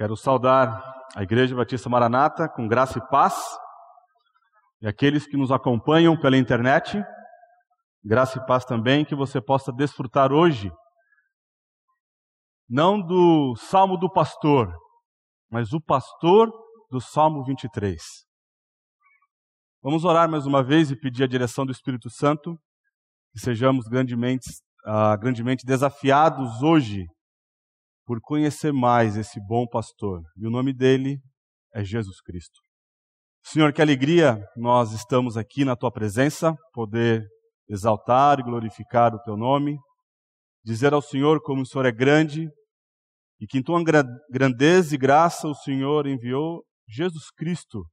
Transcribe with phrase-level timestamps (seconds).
[0.00, 0.82] Quero saudar
[1.14, 3.34] a Igreja Batista Maranata com graça e paz
[4.80, 7.04] e aqueles que nos acompanham pela internet.
[8.02, 10.72] Graça e paz também que você possa desfrutar hoje,
[12.66, 14.74] não do Salmo do Pastor,
[15.50, 16.50] mas o Pastor
[16.90, 18.02] do Salmo 23.
[19.82, 22.58] Vamos orar mais uma vez e pedir a direção do Espírito Santo,
[23.34, 24.48] que sejamos grandemente,
[24.86, 27.04] uh, grandemente desafiados hoje
[28.10, 30.20] por conhecer mais esse bom pastor.
[30.36, 31.20] E o nome dele
[31.72, 32.58] é Jesus Cristo.
[33.40, 37.24] Senhor, que alegria nós estamos aqui na tua presença, poder
[37.68, 39.78] exaltar e glorificar o teu nome,
[40.64, 42.48] dizer ao Senhor como o Senhor é grande
[43.40, 43.80] e que em tua
[44.28, 47.86] grandeza e graça o Senhor enviou Jesus Cristo,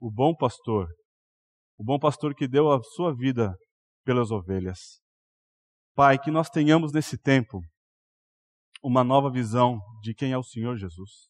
[0.00, 0.88] o bom pastor,
[1.78, 3.54] o bom pastor que deu a sua vida
[4.04, 4.98] pelas ovelhas.
[5.94, 7.60] Pai, que nós tenhamos nesse tempo
[8.82, 11.28] uma nova visão de quem é o Senhor Jesus.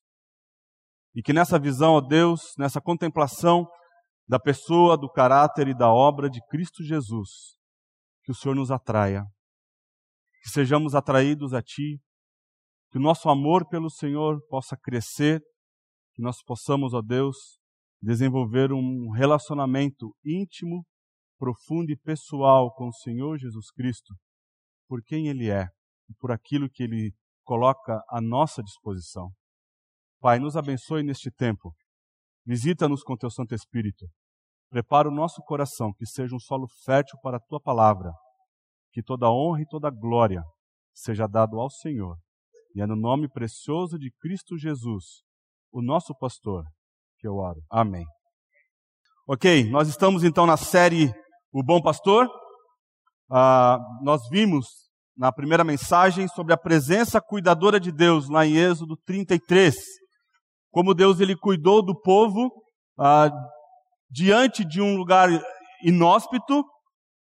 [1.14, 3.66] E que nessa visão, ó Deus, nessa contemplação
[4.29, 7.56] da pessoa, do caráter e da obra de Cristo Jesus,
[8.23, 9.24] que o Senhor nos atraia.
[10.43, 12.01] Que sejamos atraídos a Ti,
[12.90, 15.43] que o nosso amor pelo Senhor possa crescer,
[16.15, 17.59] que nós possamos, ó Deus,
[18.01, 20.87] desenvolver um relacionamento íntimo,
[21.38, 24.15] profundo e pessoal com o Senhor Jesus Cristo,
[24.88, 25.68] por quem Ele é
[26.09, 27.12] e por aquilo que Ele
[27.51, 29.29] coloca à nossa disposição.
[30.20, 31.74] Pai, nos abençoe neste tempo.
[32.46, 34.06] Visita-nos com teu Santo Espírito.
[34.70, 38.12] Prepara o nosso coração, que seja um solo fértil para a tua palavra.
[38.93, 40.45] Que toda honra e toda glória
[40.95, 42.16] seja dado ao Senhor.
[42.73, 45.24] E é no nome precioso de Cristo Jesus,
[45.73, 46.62] o nosso pastor,
[47.18, 47.60] que eu oro.
[47.68, 48.06] Amém.
[49.26, 51.12] Ok, nós estamos então na série
[51.52, 52.28] O Bom Pastor.
[53.28, 54.90] Uh, nós vimos
[55.21, 59.77] na primeira mensagem sobre a presença cuidadora de Deus, lá em Êxodo 33.
[60.71, 62.51] Como Deus ele cuidou do povo
[62.99, 63.30] ah,
[64.10, 65.28] diante de um lugar
[65.84, 66.65] inóspito,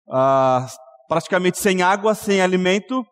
[0.09, 0.65] ah,
[1.07, 3.05] praticamente sem água, sem alimento,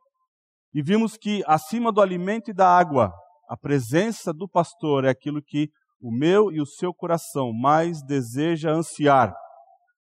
[0.74, 3.14] e vimos que acima do alimento e da água,
[3.48, 5.70] a presença do pastor é aquilo que
[6.02, 9.32] o meu e o seu coração mais deseja ansiar.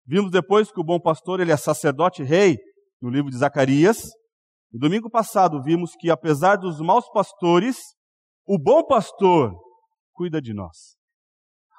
[0.06, 2.56] Vimos depois que o bom pastor ele é sacerdote rei
[3.02, 4.08] no livro de Zacarias,
[4.72, 7.76] no domingo passado vimos que, apesar dos maus pastores,
[8.46, 9.54] o bom pastor
[10.12, 10.96] cuida de nós.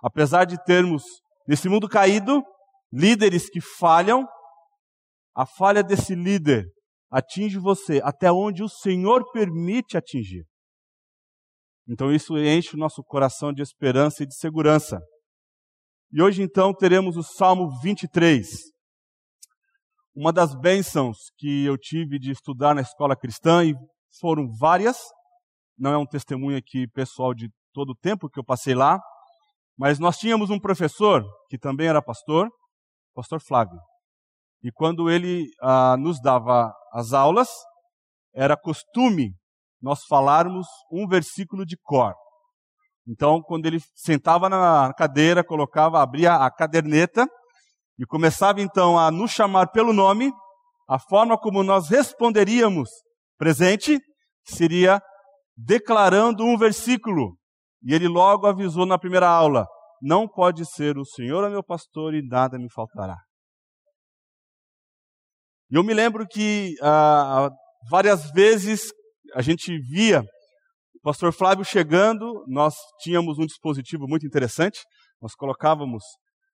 [0.04, 1.04] Apesar de termos,
[1.48, 2.42] nesse mundo caído,
[2.92, 4.28] líderes que falham,
[5.36, 6.66] a falha desse líder
[7.12, 10.46] atinge você até onde o Senhor permite atingir.
[11.88, 15.00] Então isso enche o nosso coração de esperança e de segurança.
[16.12, 18.48] E hoje então teremos o Salmo 23.
[20.20, 23.74] Uma das bênçãos que eu tive de estudar na escola cristã, e
[24.20, 24.98] foram várias,
[25.78, 29.00] não é um testemunho aqui pessoal de todo o tempo que eu passei lá,
[29.78, 32.50] mas nós tínhamos um professor que também era pastor,
[33.16, 33.80] pastor Flávio.
[34.62, 37.48] E quando ele ah, nos dava as aulas,
[38.36, 39.32] era costume
[39.82, 42.14] nós falarmos um versículo de cor.
[43.08, 47.26] Então, quando ele sentava na cadeira, colocava, abria a caderneta
[48.00, 50.32] e começava então a nos chamar pelo nome,
[50.88, 52.90] a forma como nós responderíamos
[53.38, 54.00] presente
[54.46, 55.02] seria
[55.56, 57.38] declarando um versículo.
[57.84, 59.68] E ele logo avisou na primeira aula:
[60.02, 63.18] Não pode ser o Senhor é meu pastor e nada me faltará.
[65.70, 67.50] E eu me lembro que ah,
[67.90, 68.92] várias vezes
[69.36, 70.22] a gente via
[70.96, 74.80] o pastor Flávio chegando, nós tínhamos um dispositivo muito interessante,
[75.22, 76.04] nós colocávamos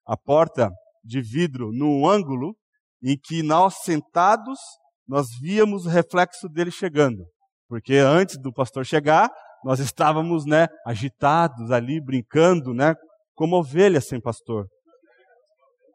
[0.06, 0.70] a porta
[1.06, 2.56] de vidro no ângulo
[3.02, 4.58] em que nós sentados
[5.06, 7.24] nós víamos o reflexo dele chegando.
[7.68, 9.30] Porque antes do pastor chegar,
[9.64, 12.94] nós estávamos, né, agitados ali, brincando, né,
[13.34, 14.66] como ovelhas sem pastor.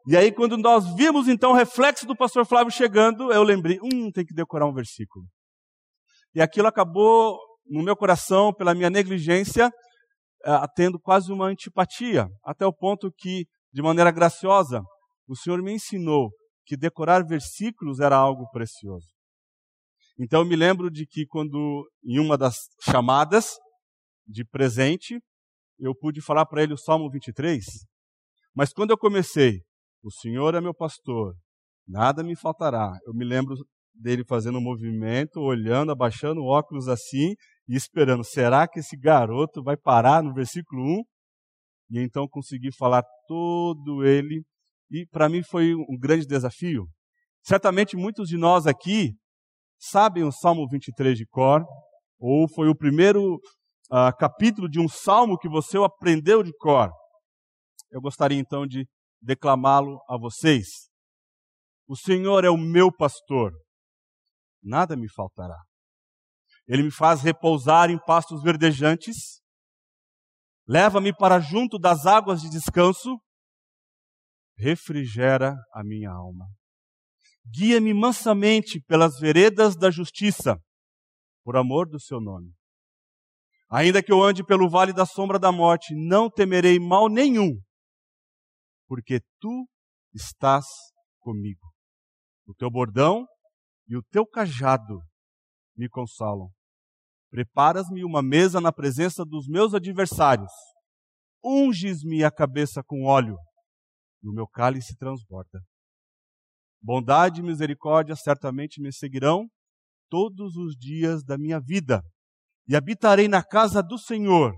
[0.06, 4.10] E aí, quando nós vimos então o reflexo do pastor Flávio chegando, eu lembrei, hum,
[4.10, 5.24] tem que decorar um versículo.
[6.34, 9.68] E aquilo acabou no meu coração, pela minha negligência,
[10.44, 14.82] uh, tendo quase uma antipatia, até o ponto que, de maneira graciosa,
[15.26, 16.30] o Senhor me ensinou
[16.64, 19.06] que decorar versículos era algo precioso.
[20.18, 23.56] Então eu me lembro de que quando em uma das chamadas
[24.26, 25.18] de presente,
[25.78, 27.64] eu pude falar para ele o Salmo 23,
[28.54, 29.60] mas quando eu comecei,
[30.02, 31.34] o Senhor é meu pastor,
[31.86, 32.92] nada me faltará.
[33.06, 33.54] Eu me lembro
[33.94, 37.34] dele fazendo um movimento, olhando, abaixando o óculos assim
[37.68, 41.02] e esperando, será que esse garoto vai parar no versículo 1?
[41.92, 44.42] E então consegui falar todo ele
[44.92, 46.86] e para mim foi um grande desafio.
[47.42, 49.14] Certamente muitos de nós aqui
[49.80, 51.64] sabem o Salmo 23 de cor,
[52.20, 53.36] ou foi o primeiro
[53.90, 56.90] uh, capítulo de um salmo que você aprendeu de cor.
[57.90, 58.86] Eu gostaria então de
[59.20, 60.66] declamá-lo a vocês.
[61.88, 63.52] O Senhor é o meu pastor,
[64.62, 65.58] nada me faltará.
[66.68, 69.40] Ele me faz repousar em pastos verdejantes,
[70.66, 73.18] leva-me para junto das águas de descanso,
[74.62, 76.46] refrigera a minha alma.
[77.44, 80.56] Guia-me mansamente pelas veredas da justiça,
[81.44, 82.52] por amor do seu nome.
[83.68, 87.58] Ainda que eu ande pelo vale da sombra da morte, não temerei mal nenhum,
[88.86, 89.66] porque tu
[90.14, 90.64] estás
[91.18, 91.72] comigo.
[92.46, 93.26] O teu bordão
[93.88, 95.00] e o teu cajado
[95.76, 96.48] me consolam.
[97.30, 100.52] Preparas-me uma mesa na presença dos meus adversários.
[101.42, 103.36] Unges-me a cabeça com óleo,
[104.22, 105.60] e o meu cálice transborda.
[106.80, 109.48] Bondade e misericórdia certamente me seguirão
[110.10, 112.02] todos os dias da minha vida,
[112.68, 114.52] e habitarei na casa do Senhor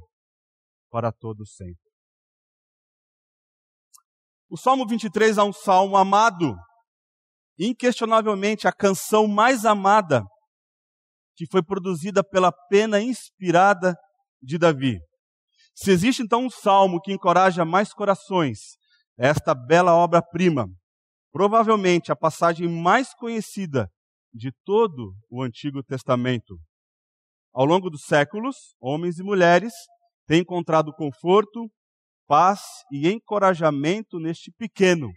[0.90, 1.84] para todo sempre.
[4.48, 6.54] O Salmo 23 é um salmo amado,
[7.58, 10.24] inquestionavelmente a canção mais amada
[11.36, 13.96] que foi produzida pela pena inspirada
[14.42, 14.98] de Davi.
[15.74, 18.76] Se existe então um salmo que encoraja mais corações,
[19.16, 20.66] esta bela obra-prima,
[21.32, 23.90] provavelmente a passagem mais conhecida
[24.32, 26.58] de todo o Antigo Testamento.
[27.52, 29.72] Ao longo dos séculos, homens e mulheres
[30.26, 31.70] têm encontrado conforto,
[32.26, 35.12] paz e encorajamento neste pequeno,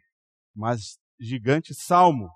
[0.56, 2.30] mas gigante salmo.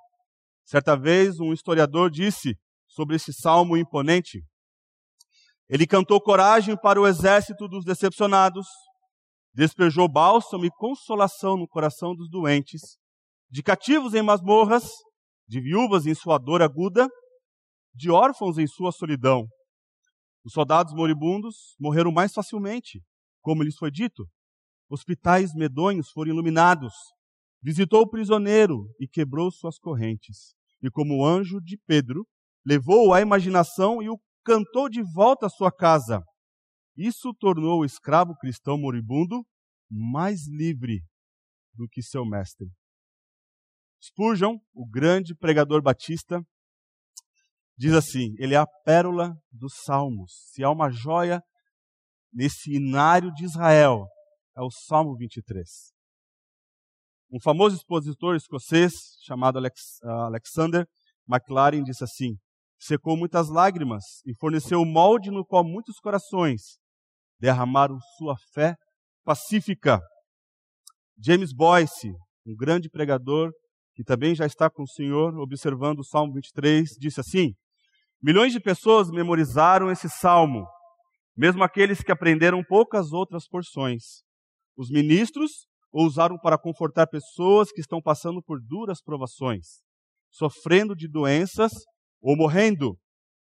[0.65, 4.43] Certa vez, um historiador disse sobre esse salmo imponente:
[5.69, 8.65] Ele cantou coragem para o exército dos decepcionados,
[9.53, 12.98] despejou bálsamo e consolação no coração dos doentes,
[13.50, 14.89] de cativos em masmorras,
[15.48, 17.09] de viúvas em sua dor aguda,
[17.94, 19.45] de órfãos em sua solidão.
[20.45, 23.01] Os soldados moribundos morreram mais facilmente,
[23.42, 24.25] como lhes foi dito.
[24.89, 26.94] Hospitais medonhos foram iluminados.
[27.62, 30.54] Visitou o prisioneiro e quebrou suas correntes.
[30.81, 32.25] E como anjo de Pedro,
[32.65, 36.24] levou a imaginação e o cantou de volta à sua casa.
[36.95, 39.45] Isso tornou o escravo cristão moribundo
[39.89, 41.01] mais livre
[41.73, 42.67] do que seu mestre.
[44.01, 46.41] Spurgeon, o grande pregador batista,
[47.77, 50.31] diz assim: ele é a pérola dos salmos.
[50.51, 51.41] Se há uma joia
[52.33, 54.05] nesse inário de Israel,
[54.55, 55.67] é o Salmo 23.
[57.31, 58.91] Um famoso expositor escocês
[59.25, 60.85] chamado Alex, uh, Alexander
[61.27, 62.37] MacLaren disse assim:
[62.77, 66.81] secou muitas lágrimas e forneceu o molde no qual muitos corações
[67.41, 68.75] derramaram sua fé
[69.25, 69.99] pacífica.
[71.17, 72.13] James Boyce,
[72.45, 73.51] um grande pregador
[73.95, 77.53] que também já está com o Senhor observando o Salmo 23, disse assim:
[78.21, 80.65] Milhões de pessoas memorizaram esse salmo,
[81.35, 84.21] mesmo aqueles que aprenderam poucas outras porções.
[84.77, 89.81] Os ministros o usaram para confortar pessoas que estão passando por duras provações,
[90.29, 91.71] sofrendo de doenças
[92.21, 92.97] ou morrendo.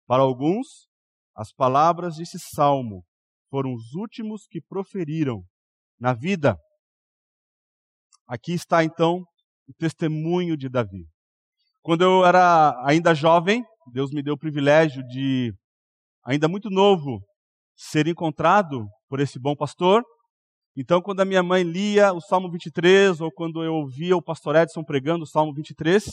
[0.07, 0.87] Para alguns,
[1.35, 3.03] as palavras desse salmo
[3.51, 5.43] foram os últimos que proferiram
[5.99, 6.57] na vida.
[8.27, 9.25] Aqui está então
[9.67, 11.07] o testemunho de Davi.
[11.83, 15.53] Quando eu era ainda jovem, Deus me deu o privilégio de,
[16.25, 17.23] ainda muito novo,
[17.77, 20.05] ser encontrado por esse bom pastor.
[20.77, 24.57] Então, quando a minha mãe lia o Salmo 23, ou quando eu ouvia o pastor
[24.57, 26.11] Edson pregando o Salmo 23, uh,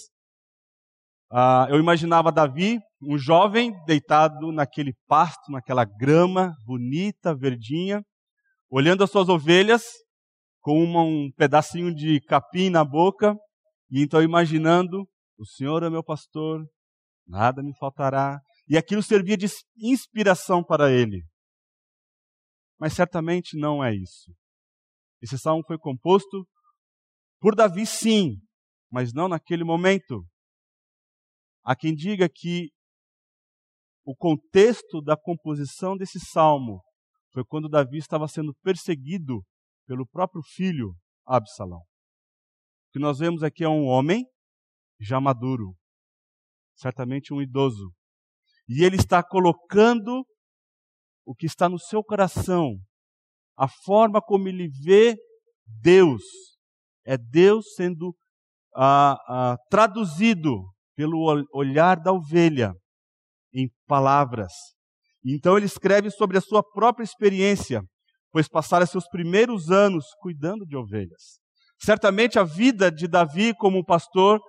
[1.32, 8.04] ah, eu imaginava Davi, um jovem deitado naquele pasto, naquela grama bonita, verdinha,
[8.70, 9.84] olhando as suas ovelhas
[10.62, 13.36] com uma, um pedacinho de capim na boca,
[13.92, 15.08] e então imaginando,
[15.38, 16.66] o Senhor é meu pastor,
[17.28, 18.40] nada me faltará.
[18.68, 19.46] E aquilo servia de
[19.78, 21.24] inspiração para ele.
[22.80, 24.34] Mas certamente não é isso.
[25.22, 26.48] Esse salmo foi composto
[27.40, 28.38] por Davi, sim,
[28.92, 30.26] mas não naquele momento.
[31.64, 32.70] Há quem diga que
[34.06, 36.82] o contexto da composição desse salmo
[37.34, 39.44] foi quando Davi estava sendo perseguido
[39.88, 40.94] pelo próprio filho
[41.26, 41.82] Absalão
[42.96, 44.26] que nós vemos aqui é um homem
[45.02, 45.76] já maduro,
[46.78, 47.92] certamente um idoso.
[48.70, 50.26] E ele está colocando
[51.26, 52.78] o que está no seu coração,
[53.58, 55.14] a forma como ele vê
[55.82, 56.24] Deus.
[57.06, 58.16] É Deus sendo
[58.74, 60.64] ah, ah, traduzido
[60.96, 61.20] pelo
[61.52, 62.74] olhar da ovelha
[63.56, 64.52] em palavras.
[65.26, 67.82] Então ele escreve sobre a sua própria experiência,
[68.32, 71.40] pois passara seus primeiros anos cuidando de ovelhas.
[71.80, 74.40] Certamente a vida de Davi como pastor,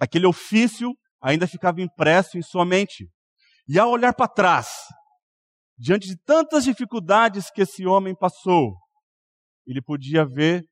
[0.00, 3.08] aquele ofício ainda ficava impresso em sua mente.
[3.68, 4.68] E ao olhar para trás,
[5.76, 8.74] diante de tantas dificuldades que esse homem passou,
[9.66, 10.64] ele podia ver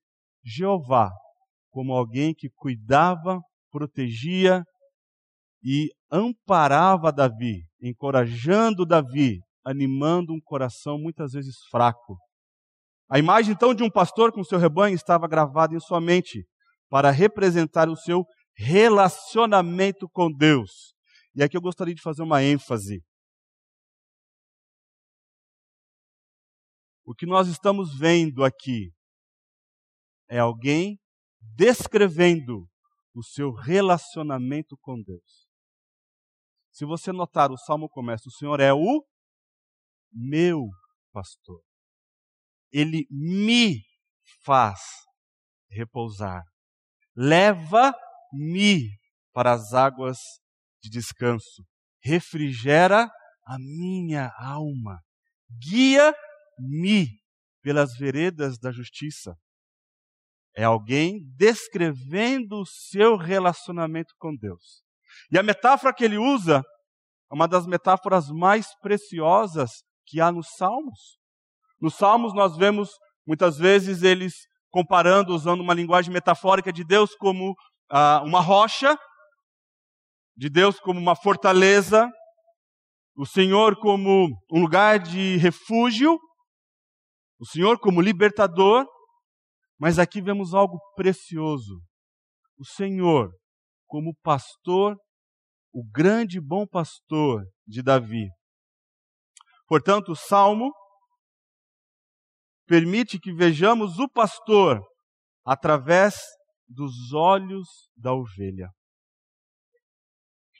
[0.42, 1.10] Jeová
[1.70, 3.38] como alguém que cuidava,
[3.70, 4.64] protegia
[5.68, 12.16] e amparava Davi, encorajando Davi, animando um coração muitas vezes fraco.
[13.10, 16.46] A imagem então de um pastor com seu rebanho estava gravada em sua mente
[16.88, 18.24] para representar o seu
[18.56, 20.94] relacionamento com Deus.
[21.34, 23.02] E aqui eu gostaria de fazer uma ênfase.
[27.04, 28.92] O que nós estamos vendo aqui
[30.28, 30.96] é alguém
[31.40, 32.68] descrevendo
[33.12, 35.45] o seu relacionamento com Deus.
[36.76, 39.02] Se você notar, o salmo começa: O Senhor é o
[40.12, 40.68] meu
[41.10, 41.62] pastor.
[42.70, 43.80] Ele me
[44.44, 44.78] faz
[45.70, 46.44] repousar.
[47.16, 48.90] Leva-me
[49.32, 50.18] para as águas
[50.82, 51.64] de descanso.
[52.02, 53.10] Refrigera
[53.46, 55.00] a minha alma.
[55.58, 57.08] Guia-me
[57.62, 59.34] pelas veredas da justiça.
[60.54, 64.85] É alguém descrevendo o seu relacionamento com Deus.
[65.30, 66.62] E a metáfora que ele usa
[67.30, 69.70] é uma das metáforas mais preciosas
[70.06, 71.18] que há nos Salmos.
[71.80, 72.90] Nos Salmos nós vemos
[73.26, 74.34] muitas vezes eles
[74.70, 77.54] comparando, usando uma linguagem metafórica de Deus como
[77.90, 78.96] ah, uma rocha,
[80.36, 82.10] de Deus como uma fortaleza,
[83.16, 86.18] o Senhor como um lugar de refúgio,
[87.40, 88.86] o Senhor como libertador,
[89.78, 91.80] mas aqui vemos algo precioso.
[92.58, 93.30] O Senhor
[93.86, 94.96] como pastor,
[95.78, 98.30] o grande bom pastor de Davi.
[99.68, 100.72] Portanto, o salmo
[102.66, 104.82] permite que vejamos o pastor
[105.44, 106.16] através
[106.66, 108.70] dos olhos da ovelha.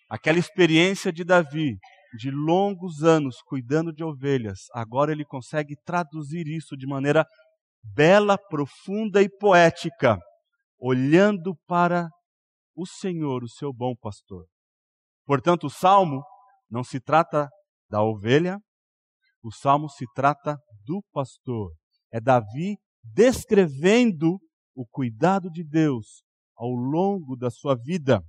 [0.07, 1.79] Aquela experiência de Davi,
[2.19, 7.25] de longos anos cuidando de ovelhas, agora ele consegue traduzir isso de maneira
[7.83, 10.19] bela, profunda e poética,
[10.79, 12.07] olhando para
[12.75, 14.45] o Senhor, o seu bom pastor.
[15.27, 16.23] Portanto, o salmo
[16.71, 17.51] não se trata
[17.91, 18.59] da ovelha,
[19.43, 21.73] o salmo se trata do pastor.
[22.13, 24.39] É Davi descrevendo
[24.75, 26.23] o cuidado de Deus
[26.57, 28.21] ao longo da sua vida.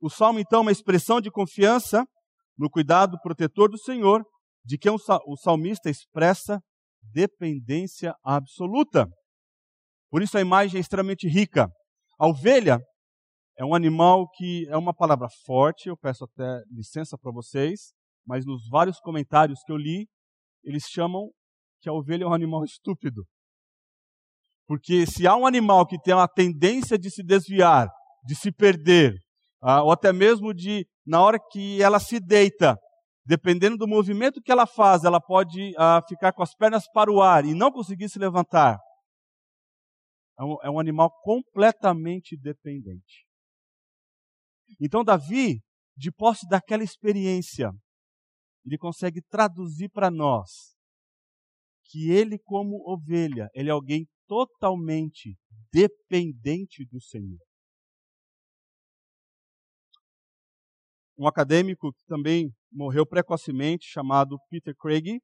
[0.00, 2.06] O salmo, então, é uma expressão de confiança
[2.56, 4.24] no cuidado protetor do Senhor,
[4.64, 6.60] de quem o salmista expressa
[7.02, 9.06] dependência absoluta.
[10.10, 11.68] Por isso a imagem é extremamente rica.
[12.18, 12.78] A ovelha
[13.60, 17.92] é um animal que é uma palavra forte, eu peço até licença para vocês,
[18.26, 20.08] mas nos vários comentários que eu li,
[20.64, 21.30] eles chamam
[21.78, 23.22] que a ovelha é um animal estúpido.
[24.66, 27.86] Porque se há um animal que tem uma tendência de se desviar,
[28.24, 29.12] de se perder,
[29.60, 32.78] ah, ou até mesmo de, na hora que ela se deita,
[33.26, 37.20] dependendo do movimento que ela faz, ela pode ah, ficar com as pernas para o
[37.20, 38.78] ar e não conseguir se levantar.
[40.38, 43.28] É um, é um animal completamente dependente.
[44.78, 45.60] Então, Davi,
[45.96, 47.70] de posse daquela experiência,
[48.64, 50.76] ele consegue traduzir para nós
[51.86, 55.36] que ele, como ovelha, ele é alguém totalmente
[55.72, 57.40] dependente do Senhor.
[61.18, 65.20] Um acadêmico que também morreu precocemente, chamado Peter Craig,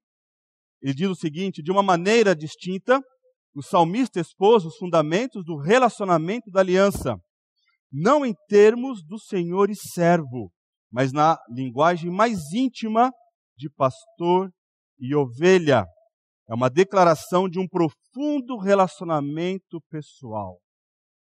[0.82, 3.00] ele diz o seguinte: de uma maneira distinta,
[3.54, 7.16] o salmista expôs os fundamentos do relacionamento da aliança,
[7.98, 10.52] não em termos do senhor e servo,
[10.92, 13.10] mas na linguagem mais íntima
[13.56, 14.52] de pastor
[14.98, 15.86] e ovelha.
[16.46, 20.60] É uma declaração de um profundo relacionamento pessoal.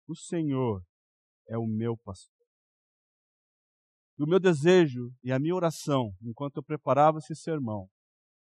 [0.08, 0.82] O Senhor
[1.46, 2.46] é o meu pastor.
[4.18, 7.86] E o meu desejo e a minha oração, enquanto eu preparava esse sermão,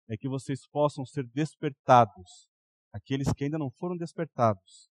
[0.10, 2.50] é que vocês possam ser despertados,
[2.94, 4.90] aqueles que ainda não foram despertados,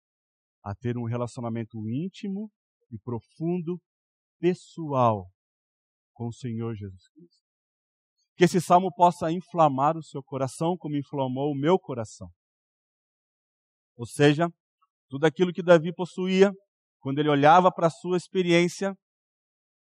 [0.64, 2.52] a ter um relacionamento íntimo
[2.92, 3.80] e profundo,
[4.40, 5.28] pessoal,
[6.14, 7.44] com o Senhor Jesus Cristo.
[8.36, 12.30] Que esse salmo possa inflamar o seu coração como inflamou o meu coração.
[13.96, 14.48] Ou seja,
[15.10, 16.52] tudo aquilo que Davi possuía,
[17.00, 18.96] quando ele olhava para a sua experiência,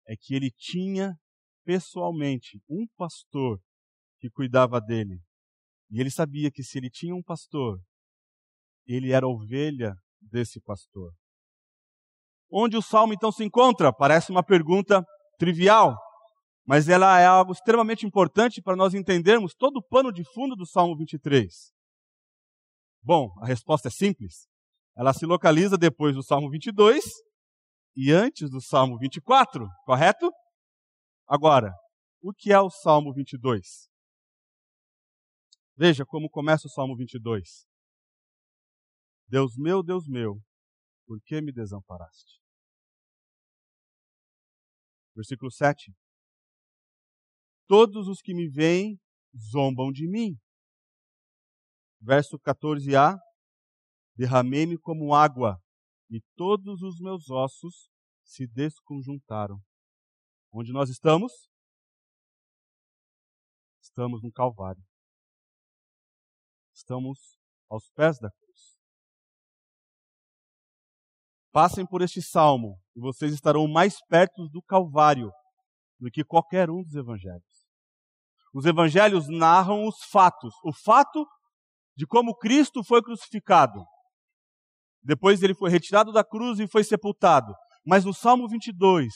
[0.07, 1.13] é que ele tinha
[1.63, 3.61] pessoalmente um pastor
[4.19, 5.21] que cuidava dele.
[5.89, 7.79] E ele sabia que se ele tinha um pastor,
[8.85, 11.13] ele era ovelha desse pastor.
[12.55, 13.91] Onde o salmo então se encontra?
[13.91, 15.03] Parece uma pergunta
[15.39, 15.97] trivial,
[16.67, 20.63] mas ela é algo extremamente importante para nós entendermos todo o pano de fundo do
[20.63, 21.51] Salmo 23.
[23.01, 24.47] Bom, a resposta é simples.
[24.95, 27.03] Ela se localiza depois do Salmo 22
[27.95, 30.31] e antes do Salmo 24, correto?
[31.27, 31.73] Agora,
[32.21, 33.89] o que é o Salmo 22?
[35.75, 37.65] Veja como começa o Salmo 22.
[39.27, 40.39] Deus meu, Deus meu,
[41.07, 42.42] por que me desamparaste?
[45.15, 45.93] Versículo 7.
[47.67, 48.99] Todos os que me veem
[49.35, 50.37] zombam de mim.
[52.01, 53.17] Verso 14a.
[54.15, 55.59] Derramei-me como água,
[56.07, 57.89] e todos os meus ossos
[58.23, 59.59] se desconjuntaram.
[60.51, 61.49] Onde nós estamos?
[63.81, 64.83] Estamos no Calvário.
[66.73, 67.39] Estamos
[67.69, 68.42] aos pés da cruz.
[71.53, 75.31] Passem por este salmo e vocês estarão mais perto do Calvário
[75.99, 77.67] do que qualquer um dos evangelhos.
[78.51, 81.23] Os evangelhos narram os fatos, o fato
[81.95, 83.85] de como Cristo foi crucificado.
[85.03, 87.53] Depois ele foi retirado da cruz e foi sepultado.
[87.85, 89.13] Mas no Salmo 22,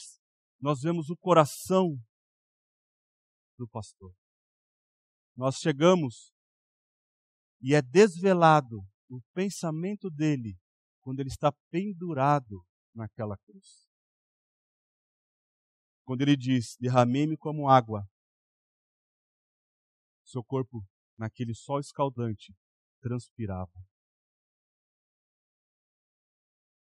[0.62, 1.98] nós vemos o coração
[3.58, 4.14] do pastor.
[5.36, 6.32] Nós chegamos
[7.60, 8.78] e é desvelado
[9.10, 10.56] o pensamento dele
[11.08, 13.90] quando ele está pendurado naquela cruz.
[16.04, 18.06] Quando ele diz: Derramei-me como água,
[20.26, 20.86] seu corpo,
[21.18, 22.54] naquele sol escaldante,
[23.00, 23.72] transpirava.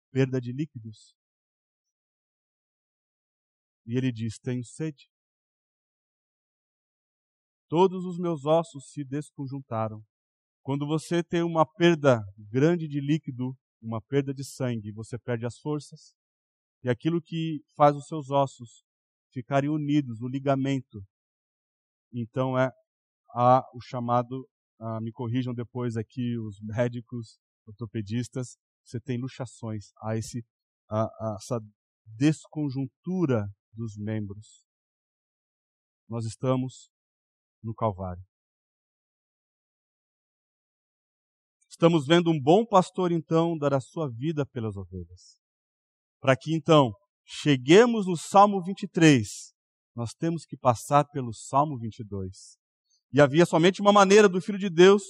[0.10, 1.16] Perda de líquidos.
[3.86, 5.08] E ele diz: Tenho sede.
[7.68, 10.04] Todos os meus ossos se desconjuntaram.
[10.64, 15.58] Quando você tem uma perda grande de líquido, uma perda de sangue, você perde as
[15.58, 16.14] forças,
[16.84, 18.84] e aquilo que faz os seus ossos
[19.32, 21.04] ficarem unidos, o ligamento,
[22.14, 22.72] então é
[23.74, 24.48] o chamado,
[24.80, 30.44] a, me corrijam depois aqui os médicos, ortopedistas, você tem luxações, há esse,
[30.90, 31.60] a, a, essa
[32.06, 34.64] desconjuntura dos membros.
[36.08, 36.90] Nós estamos
[37.62, 38.24] no Calvário.
[41.80, 45.40] Estamos vendo um bom pastor, então, dar a sua vida pelas ovelhas.
[46.20, 46.92] Para que, então,
[47.26, 49.54] cheguemos no Salmo 23,
[49.96, 52.58] nós temos que passar pelo Salmo 22.
[53.14, 55.04] E havia somente uma maneira do Filho de Deus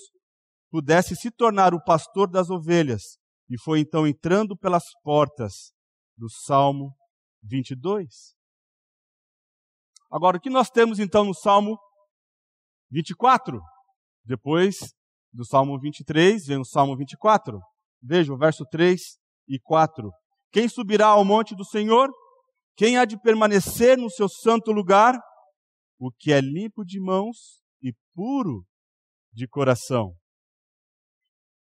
[0.69, 3.17] pudesse se tornar o pastor das ovelhas.
[3.49, 5.71] E foi então entrando pelas portas
[6.15, 6.95] do Salmo
[7.41, 8.35] 22.
[10.11, 11.79] Agora, o que nós temos então no Salmo
[12.91, 13.59] 24?
[14.23, 14.93] Depois
[15.31, 17.59] do Salmo 23, vem o Salmo 24.
[18.01, 18.99] Veja o verso 3
[19.47, 20.09] e 4.
[20.51, 22.09] Quem subirá ao monte do Senhor?
[22.75, 25.19] Quem há de permanecer no seu santo lugar?
[25.99, 28.65] O que é limpo de mãos e puro
[29.31, 30.15] de coração.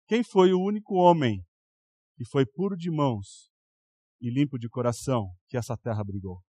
[0.08, 1.42] Quem foi o único homem
[2.16, 3.50] que foi puro de mãos
[4.20, 6.42] e limpo de coração que essa terra brigou?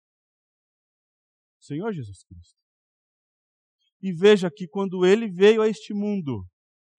[1.60, 2.60] O Senhor Jesus Cristo.
[4.00, 6.44] E veja que quando ele veio a este mundo,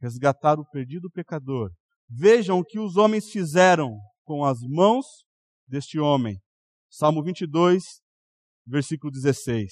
[0.04, 1.72] resgatar o perdido pecador.
[2.10, 5.06] Vejam o que os homens fizeram com as mãos
[5.66, 6.38] deste homem.
[6.89, 7.82] Salmo 22,
[8.68, 9.72] versículo 16.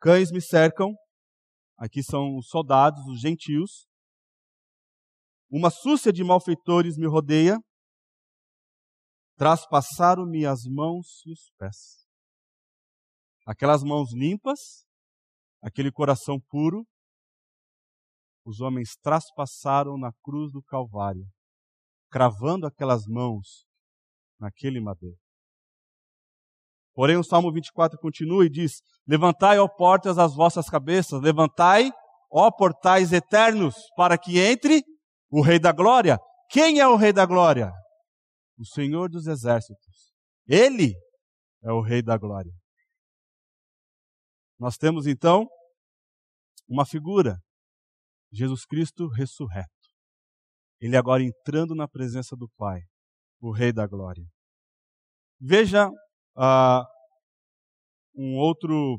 [0.00, 0.94] Cães me cercam,
[1.76, 3.86] aqui são os soldados, os gentios.
[5.50, 7.58] Uma súcia de malfeitores me rodeia,
[9.36, 12.06] traspassaram-me as mãos e os pés.
[13.46, 14.86] Aquelas mãos limpas,
[15.62, 16.86] aquele coração puro,
[18.46, 21.26] os homens traspassaram na cruz do Calvário,
[22.08, 23.66] cravando aquelas mãos
[24.38, 25.18] naquele madeiro.
[26.94, 31.90] Porém, o Salmo 24 continua e diz: Levantai, ó portas, as vossas cabeças, levantai,
[32.30, 34.82] ó portais eternos, para que entre
[35.28, 36.16] o Rei da Glória.
[36.48, 37.72] Quem é o Rei da Glória?
[38.56, 40.14] O Senhor dos Exércitos.
[40.46, 40.94] Ele
[41.64, 42.52] é o Rei da Glória.
[44.58, 45.46] Nós temos então
[46.68, 47.38] uma figura
[48.32, 49.70] Jesus Cristo ressurreto.
[50.80, 52.80] Ele agora entrando na presença do Pai,
[53.40, 54.24] o Rei da Glória.
[55.40, 56.84] Veja uh,
[58.14, 58.98] um outro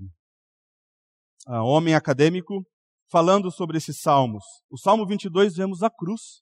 [1.47, 2.63] uh, homem acadêmico
[3.09, 4.43] falando sobre esses salmos.
[4.69, 6.41] O Salmo 22 vemos a cruz.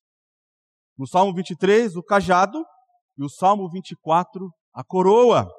[0.97, 2.63] No Salmo 23, o cajado.
[3.17, 5.49] E o Salmo 24, a coroa.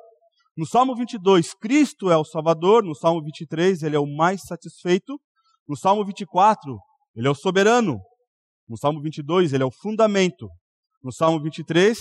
[0.57, 2.83] No Salmo 22, Cristo é o Salvador.
[2.83, 5.19] No Salmo 23, ele é o mais satisfeito.
[5.67, 6.79] No Salmo 24,
[7.17, 7.99] ele é o soberano.
[8.69, 10.49] No Salmo 22, ele é o fundamento.
[11.03, 11.99] No Salmo 23,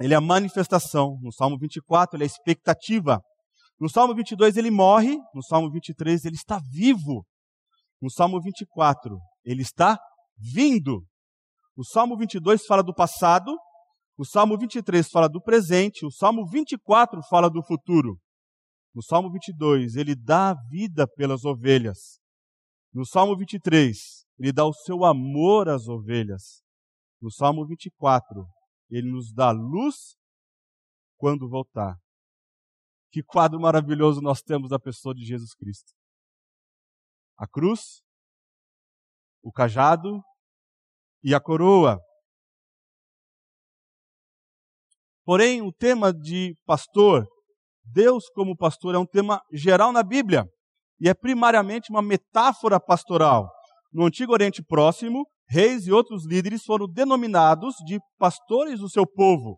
[0.00, 1.18] ele é a manifestação.
[1.22, 3.20] No Salmo 24, ele é a expectativa.
[3.78, 5.16] No Salmo 22, ele morre.
[5.34, 7.24] No Salmo 23, ele está vivo.
[8.02, 9.98] No Salmo 24, ele está
[10.36, 11.04] vindo.
[11.76, 13.56] O Salmo 22 fala do passado.
[14.16, 16.04] O Salmo 23 fala do presente.
[16.04, 18.18] O Salmo 24 fala do futuro.
[18.94, 22.23] No Salmo 22, ele dá a vida pelas ovelhas.
[22.94, 26.62] No Salmo 23, ele dá o seu amor às ovelhas.
[27.20, 28.46] No Salmo 24,
[28.88, 30.16] ele nos dá luz
[31.16, 31.96] quando voltar.
[33.10, 35.92] Que quadro maravilhoso nós temos da pessoa de Jesus Cristo.
[37.36, 38.00] A cruz,
[39.42, 40.22] o cajado
[41.20, 41.98] e a coroa.
[45.24, 47.26] Porém, o tema de pastor,
[47.82, 50.48] Deus como pastor, é um tema geral na Bíblia
[51.00, 53.50] e é primariamente uma metáfora pastoral.
[53.92, 59.56] No Antigo Oriente Próximo, reis e outros líderes foram denominados de pastores do seu povo.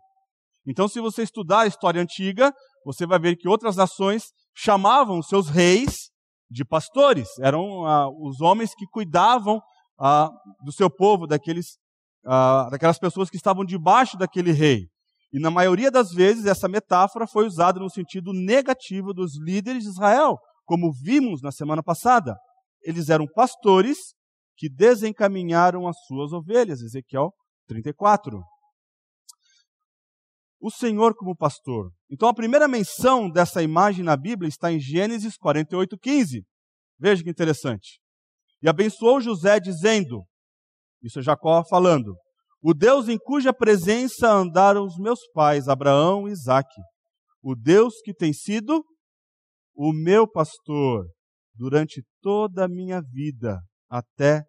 [0.67, 2.53] Então, se você estudar a história antiga,
[2.85, 6.11] você vai ver que outras nações chamavam seus reis
[6.51, 7.29] de pastores.
[7.41, 9.61] Eram ah, os homens que cuidavam
[9.99, 10.31] ah,
[10.65, 11.79] do seu povo, daqueles,
[12.25, 14.87] ah, daquelas pessoas que estavam debaixo daquele rei.
[15.33, 19.91] E na maioria das vezes essa metáfora foi usada no sentido negativo dos líderes de
[19.91, 22.37] Israel, como vimos na semana passada.
[22.83, 24.15] Eles eram pastores
[24.57, 26.83] que desencaminharam as suas ovelhas.
[26.83, 27.33] Ezequiel
[27.67, 28.43] 34.
[30.61, 31.91] O Senhor como pastor.
[32.11, 36.45] Então a primeira menção dessa imagem na Bíblia está em Gênesis 48, 15.
[36.99, 38.01] Veja que interessante.
[38.63, 40.25] E abençoou José, dizendo:
[41.03, 42.17] Isso é Jacó falando.
[42.63, 46.81] O Deus em cuja presença andaram os meus pais, Abraão e Isaque.
[47.43, 48.83] O Deus que tem sido
[49.77, 51.07] o meu pastor
[51.55, 54.43] durante toda a minha vida até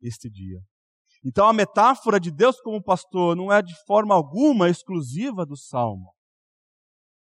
[0.00, 0.60] este dia.
[1.24, 6.14] Então a metáfora de Deus como pastor não é de forma alguma exclusiva do salmo.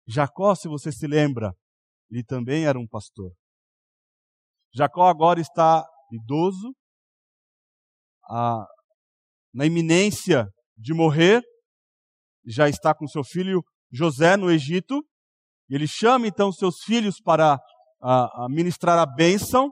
[0.08, 1.54] Jacó, se você se lembra,
[2.10, 3.32] ele também era um pastor.
[4.74, 6.76] Jacó agora está idoso,
[9.54, 11.41] na iminência de morrer,
[12.45, 15.02] já está com seu filho José no Egito,
[15.73, 17.60] ele chama então seus filhos para
[18.49, 19.71] ministrar a bênção.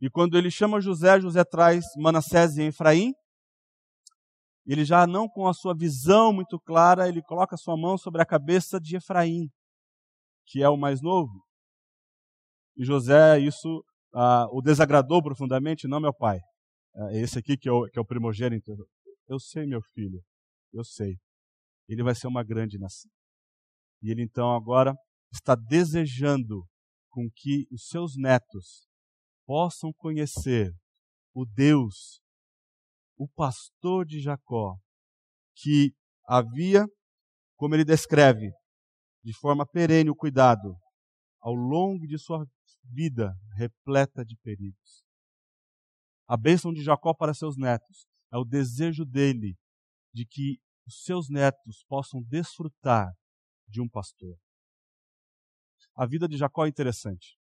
[0.00, 3.12] E quando ele chama José, José traz Manassés e Efraim.
[4.66, 8.26] Ele já não com a sua visão muito clara, ele coloca sua mão sobre a
[8.26, 9.48] cabeça de Efraim,
[10.46, 11.44] que é o mais novo.
[12.76, 16.38] E José, isso ah, o desagradou profundamente, não meu pai.
[17.10, 18.72] É esse aqui que é, o, que é o primogênito.
[19.28, 20.22] Eu sei, meu filho,
[20.72, 21.16] eu sei.
[21.88, 23.10] Ele vai ser uma grande nação.
[24.02, 24.94] E ele então agora
[25.32, 26.66] está desejando
[27.08, 28.86] com que os seus netos
[29.46, 30.72] possam conhecer
[31.34, 32.20] o Deus,
[33.16, 34.76] o pastor de Jacó,
[35.54, 35.94] que
[36.26, 36.86] havia,
[37.56, 38.50] como ele descreve,
[39.22, 40.76] de forma perene o cuidado
[41.40, 42.44] ao longo de sua
[42.84, 45.04] vida repleta de perigos.
[46.26, 49.56] A bênção de Jacó para seus netos é o desejo dele
[50.12, 53.12] de que os seus netos possam desfrutar
[53.72, 54.36] de um pastor.
[55.96, 57.36] A vida de Jacó é interessante,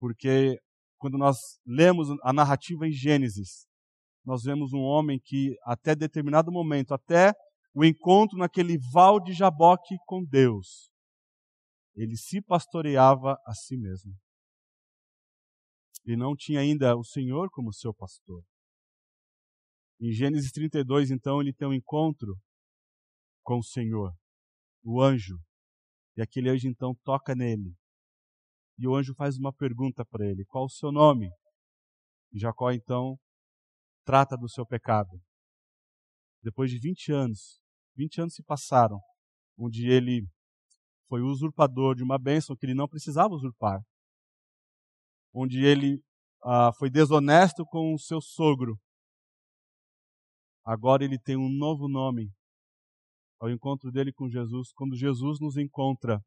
[0.00, 0.58] porque
[0.96, 3.66] quando nós lemos a narrativa em Gênesis,
[4.24, 7.32] nós vemos um homem que, até determinado momento, até
[7.74, 10.90] o encontro naquele val de Jaboque com Deus,
[11.94, 14.14] ele se pastoreava a si mesmo.
[16.04, 18.42] E não tinha ainda o Senhor como seu pastor.
[20.00, 22.36] Em Gênesis 32, então, ele tem um encontro
[23.42, 24.12] com o Senhor,
[24.84, 25.38] o anjo.
[26.16, 27.74] E aquele anjo então toca nele.
[28.78, 31.30] E o anjo faz uma pergunta para ele: Qual o seu nome?
[32.32, 33.18] E Jacó então
[34.04, 35.20] trata do seu pecado.
[36.42, 37.60] Depois de 20 anos,
[37.96, 39.00] 20 anos se passaram,
[39.58, 40.26] onde ele
[41.08, 43.80] foi usurpador de uma bênção que ele não precisava usurpar.
[45.32, 46.00] Onde ele
[46.42, 48.78] ah, foi desonesto com o seu sogro.
[50.64, 52.32] Agora ele tem um novo nome
[53.38, 56.20] ao encontro dele com Jesus, quando Jesus nos encontra,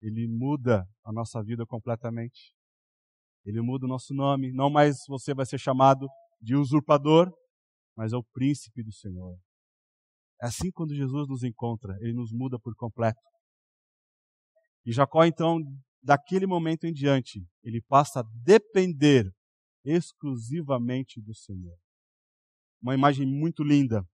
[0.00, 2.52] ele muda a nossa vida completamente.
[3.44, 4.52] Ele muda o nosso nome.
[4.52, 6.06] Não mais você vai ser chamado
[6.40, 7.32] de usurpador,
[7.96, 9.36] mas é o príncipe do Senhor.
[10.40, 13.20] É assim quando Jesus nos encontra, ele nos muda por completo.
[14.86, 15.58] E Jacó, então,
[16.02, 19.30] daquele momento em diante, ele passa a depender
[19.84, 21.76] exclusivamente do Senhor.
[22.80, 24.04] Uma imagem muito linda.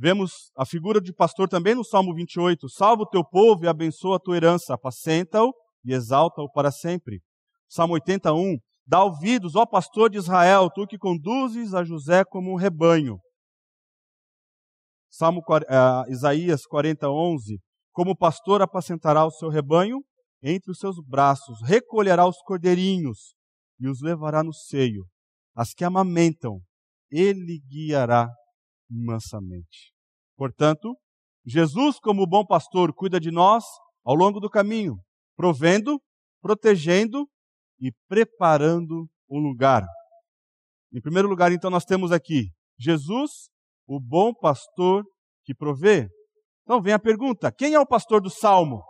[0.00, 2.68] Vemos a figura de pastor também no Salmo 28.
[2.68, 5.52] Salva o teu povo e abençoa a tua herança, apacenta-o
[5.84, 7.20] e exalta-o para sempre.
[7.68, 8.58] Salmo 81.
[8.86, 13.18] Dá ouvidos, ó pastor de Israel, tu que conduzes a José como um rebanho.
[15.10, 17.58] Salmo uh, Isaías 40, 11.
[17.92, 19.98] Como pastor apacentará o seu rebanho,
[20.40, 23.34] entre os seus braços recolherá os cordeirinhos
[23.80, 25.04] e os levará no seio.
[25.56, 26.60] As que amamentam,
[27.10, 28.28] ele guiará
[28.88, 29.92] mansamente.
[30.36, 30.96] Portanto,
[31.44, 33.64] Jesus, como bom pastor, cuida de nós
[34.04, 34.96] ao longo do caminho.
[35.36, 36.00] provendo,
[36.42, 37.28] protegendo
[37.80, 39.86] e preparando um lugar.
[40.92, 43.50] Em primeiro lugar, então, nós temos aqui Jesus,
[43.86, 45.04] o bom pastor
[45.44, 46.08] que provê.
[46.62, 48.82] Então vem a pergunta: quem é o pastor do salmo?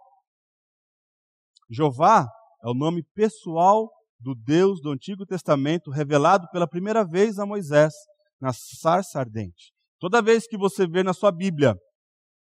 [1.71, 2.27] Jeová
[2.63, 7.95] é o nome pessoal do Deus do Antigo Testamento revelado pela primeira vez a Moisés
[8.41, 9.73] na sarça ardente.
[10.01, 11.75] Toda vez que você vê na sua Bíblia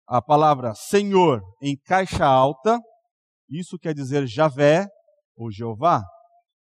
[0.07, 2.79] a palavra Senhor em caixa alta,
[3.49, 4.87] isso quer dizer Javé
[5.37, 6.03] ou Jeová.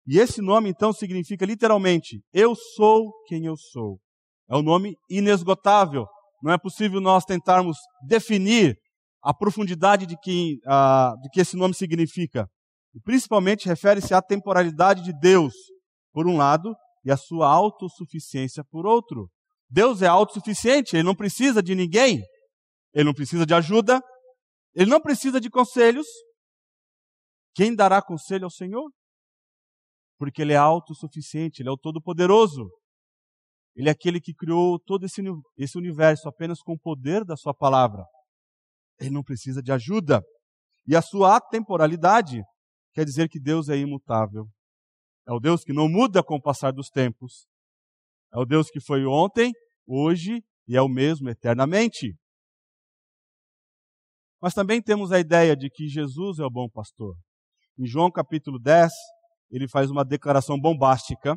[0.07, 4.00] E esse nome então significa literalmente eu sou quem eu sou.
[4.48, 6.07] É um nome inesgotável.
[6.42, 7.76] Não é possível nós tentarmos
[8.07, 8.76] definir
[9.22, 12.48] a profundidade de que, uh, de que esse nome significa.
[12.94, 15.55] E principalmente refere-se à temporalidade de Deus,
[16.12, 16.74] por um lado,
[17.05, 19.29] e à sua autossuficiência, por outro.
[19.70, 22.22] Deus é autossuficiente, ele não precisa de ninguém,
[22.92, 24.02] ele não precisa de ajuda,
[24.74, 26.06] ele não precisa de conselhos.
[27.54, 28.90] Quem dará conselho ao Senhor?
[30.18, 32.68] Porque ele é autossuficiente, ele é o Todo-Poderoso.
[33.76, 35.22] Ele é aquele que criou todo esse,
[35.56, 38.04] esse universo apenas com o poder da sua palavra.
[38.98, 40.22] Ele não precisa de ajuda.
[40.87, 42.42] E a sua atemporalidade
[42.92, 44.46] quer dizer que Deus é imutável.
[45.26, 47.46] É o Deus que não muda com o passar dos tempos.
[48.32, 49.52] É o Deus que foi ontem,
[49.86, 52.14] hoje e é o mesmo eternamente.
[54.40, 57.14] Mas também temos a ideia de que Jesus é o bom pastor.
[57.78, 58.90] Em João capítulo 10,
[59.50, 61.36] ele faz uma declaração bombástica.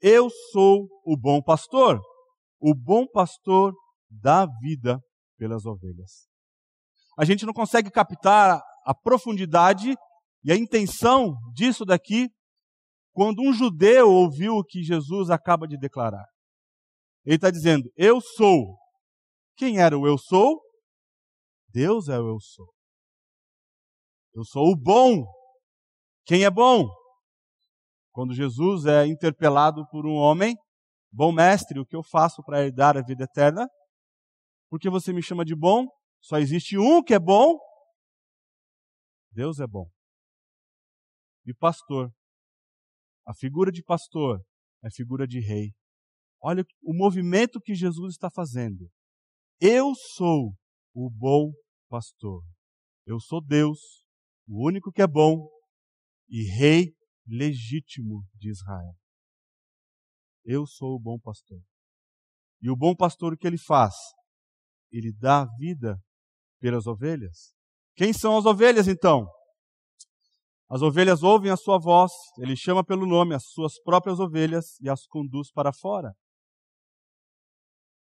[0.00, 2.00] Eu sou o bom pastor.
[2.60, 3.74] O bom pastor
[4.10, 5.00] dá vida
[5.38, 6.28] pelas ovelhas.
[7.18, 9.94] A gente não consegue captar a profundidade
[10.44, 12.28] e a intenção disso daqui
[13.16, 16.26] quando um judeu ouviu o que Jesus acaba de declarar.
[17.24, 18.76] Ele está dizendo: Eu sou.
[19.56, 20.60] Quem era o eu sou?
[21.70, 22.70] Deus é o eu sou.
[24.34, 25.24] Eu sou o bom.
[26.26, 26.86] Quem é bom?
[28.12, 30.54] Quando Jesus é interpelado por um homem,
[31.10, 33.66] bom mestre, o que eu faço para herdar a vida eterna?
[34.68, 35.86] Porque você me chama de bom?
[36.20, 37.58] Só existe um que é bom.
[39.32, 39.88] Deus é bom
[41.46, 42.12] de pastor.
[43.26, 44.40] A figura de pastor
[44.84, 45.72] é figura de rei.
[46.40, 48.88] Olha o movimento que Jesus está fazendo.
[49.60, 50.54] Eu sou
[50.94, 51.52] o bom
[51.88, 52.44] pastor.
[53.04, 54.04] Eu sou Deus,
[54.46, 55.48] o único que é bom
[56.28, 56.94] e rei
[57.26, 58.94] legítimo de Israel.
[60.44, 61.60] Eu sou o bom pastor.
[62.62, 63.94] E o bom pastor o que ele faz?
[64.92, 66.00] Ele dá vida
[66.60, 67.54] pelas ovelhas.
[67.96, 69.26] Quem são as ovelhas então?
[70.68, 74.90] As ovelhas ouvem a sua voz, ele chama pelo nome as suas próprias ovelhas e
[74.90, 76.12] as conduz para fora.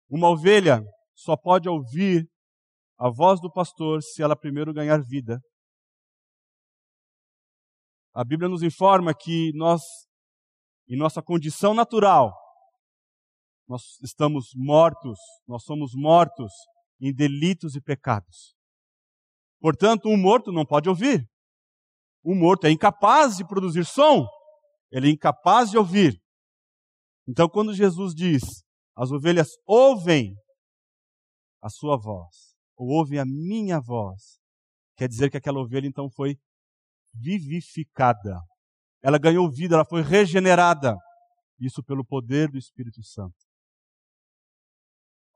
[0.09, 0.81] Uma ovelha
[1.15, 2.29] só pode ouvir
[2.99, 5.41] a voz do pastor se ela primeiro ganhar vida.
[8.15, 9.83] A Bíblia nos informa que nós,
[10.89, 12.33] em nossa condição natural,
[13.67, 16.53] nós estamos mortos, nós somos mortos
[17.01, 18.55] em delitos e pecados.
[19.59, 21.27] Portanto, um morto não pode ouvir.
[22.23, 24.27] O morto é incapaz de produzir som,
[24.91, 26.21] ele é incapaz de ouvir.
[27.27, 28.43] Então, quando Jesus diz,
[28.97, 30.35] as ovelhas ouvem
[31.63, 34.39] a sua voz, ou ouvem a minha voz,
[34.97, 36.37] quer dizer que aquela ovelha então foi
[37.15, 38.41] vivificada.
[39.03, 40.97] Ela ganhou vida, ela foi regenerada.
[41.59, 43.37] Isso pelo poder do Espírito Santo.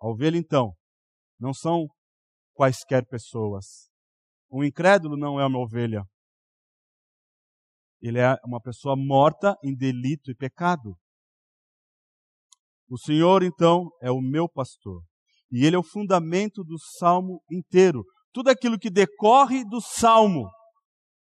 [0.00, 0.72] A ovelha, então,
[1.38, 1.86] não são
[2.54, 3.88] quaisquer pessoas.
[4.50, 6.02] Um incrédulo não é uma ovelha.
[8.06, 10.96] Ele é uma pessoa morta em delito e pecado.
[12.88, 15.02] O Senhor, então, é o meu pastor.
[15.50, 18.04] E ele é o fundamento do salmo inteiro.
[18.32, 20.48] Tudo aquilo que decorre do salmo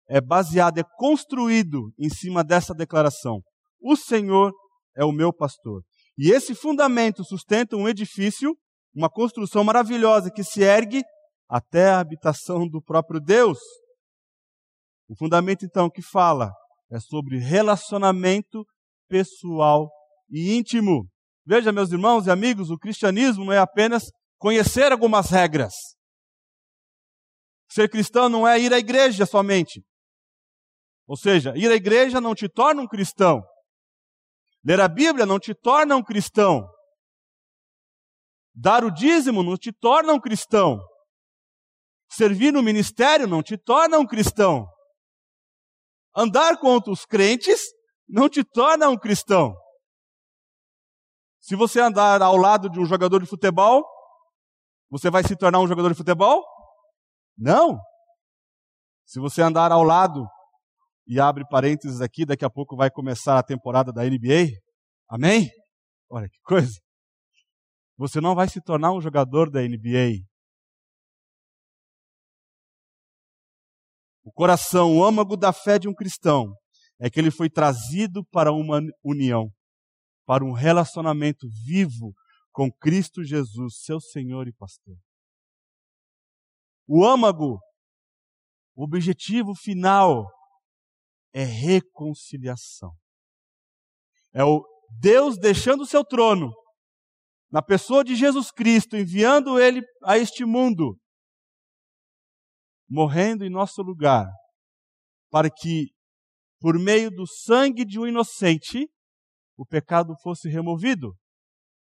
[0.07, 3.41] é baseado, é construído em cima dessa declaração.
[3.81, 4.53] O Senhor
[4.95, 5.83] é o meu pastor.
[6.17, 8.55] E esse fundamento sustenta um edifício,
[8.95, 11.03] uma construção maravilhosa que se ergue
[11.49, 13.59] até a habitação do próprio Deus.
[15.09, 16.53] O fundamento, então, que fala
[16.91, 18.65] é sobre relacionamento
[19.07, 19.89] pessoal
[20.29, 21.07] e íntimo.
[21.45, 24.03] Veja, meus irmãos e amigos, o cristianismo não é apenas
[24.37, 25.73] conhecer algumas regras.
[27.71, 29.83] Ser cristão não é ir à igreja somente.
[31.07, 33.41] Ou seja, ir à igreja não te torna um cristão.
[34.63, 36.67] Ler a Bíblia não te torna um cristão.
[38.53, 40.79] Dar o dízimo não te torna um cristão.
[42.11, 44.67] Servir no ministério não te torna um cristão.
[46.15, 47.61] Andar contra os crentes
[48.07, 49.55] não te torna um cristão.
[51.39, 53.85] Se você andar ao lado de um jogador de futebol,
[54.89, 56.43] você vai se tornar um jogador de futebol?
[57.37, 57.79] Não.
[59.05, 60.25] Se você andar ao lado
[61.07, 64.51] e abre parênteses aqui, daqui a pouco vai começar a temporada da NBA.
[65.07, 65.49] Amém?
[66.09, 66.79] Olha que coisa.
[67.97, 70.28] Você não vai se tornar um jogador da NBA.
[74.23, 76.53] O coração, o âmago da fé de um cristão
[76.99, 79.49] é que ele foi trazido para uma união,
[80.25, 82.13] para um relacionamento vivo
[82.51, 84.95] com Cristo Jesus, seu Senhor e pastor.
[86.87, 87.59] O âmago,
[88.75, 90.25] o objetivo final
[91.33, 92.91] é reconciliação.
[94.33, 94.63] É o
[94.99, 96.51] Deus deixando o seu trono
[97.51, 100.97] na pessoa de Jesus Cristo, enviando ele a este mundo,
[102.89, 104.27] morrendo em nosso lugar,
[105.29, 105.91] para que,
[106.59, 108.89] por meio do sangue de um inocente,
[109.55, 111.15] o pecado fosse removido.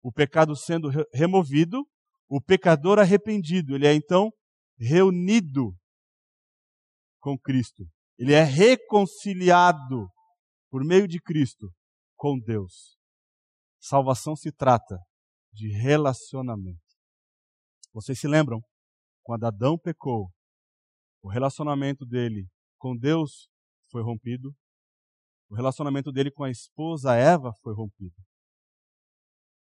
[0.03, 1.87] O pecado sendo re removido,
[2.29, 4.31] o pecador arrependido, ele é então
[4.79, 5.75] reunido
[7.21, 7.85] com Cristo.
[8.19, 10.09] Ele é reconciliado
[10.71, 11.73] por meio de Cristo
[12.17, 12.97] com Deus.
[13.81, 14.99] Salvação se trata
[15.53, 16.81] de relacionamento.
[17.93, 18.61] Vocês se lembram?
[19.23, 20.31] Quando Adão pecou,
[21.25, 23.49] o relacionamento dele com Deus
[23.91, 24.55] foi rompido,
[25.49, 28.15] o relacionamento dele com a esposa Eva foi rompido.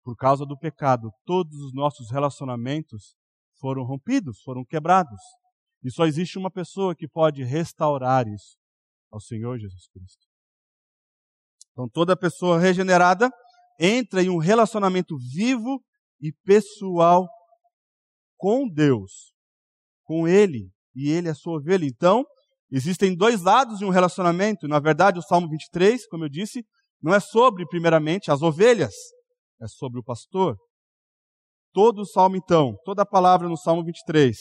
[0.02, 3.14] Por causa do pecado, todos os nossos relacionamentos
[3.60, 5.20] foram rompidos, foram quebrados.
[5.84, 8.56] E só existe uma pessoa que pode restaurar isso,
[9.08, 10.26] ao Senhor Jesus Cristo.
[11.70, 13.30] Então toda pessoa regenerada
[13.78, 15.80] entra em um relacionamento vivo
[16.20, 17.28] e pessoal
[18.36, 19.32] com Deus,
[20.02, 21.84] com Ele, e Ele é sua ovelha.
[21.84, 22.24] Então,
[22.72, 24.66] existem dois lados de um relacionamento.
[24.66, 26.64] Na verdade, o Salmo 23, como eu disse,
[27.00, 28.94] não é sobre, primeiramente, as ovelhas,
[29.60, 30.56] é sobre o pastor.
[31.72, 34.34] Todo o salmo, então, toda a palavra no Salmo 23,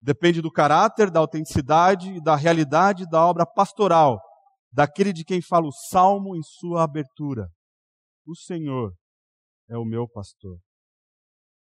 [0.00, 4.20] Depende do caráter, da autenticidade e da realidade da obra pastoral,
[4.70, 7.48] daquele de quem fala o salmo em sua abertura.
[8.24, 8.94] O Senhor
[9.68, 10.58] é o meu pastor.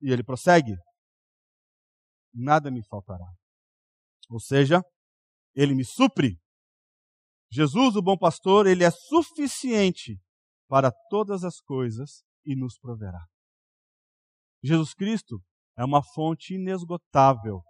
[0.01, 0.73] E ele prossegue:
[2.33, 3.25] Nada me faltará.
[4.29, 4.81] Ou seja,
[5.55, 6.37] ele me supre.
[7.51, 10.19] Jesus, o bom pastor, ele é suficiente
[10.67, 13.25] para todas as coisas e nos proverá.
[14.63, 15.41] Jesus Cristo
[15.75, 17.61] é uma fonte inesgotável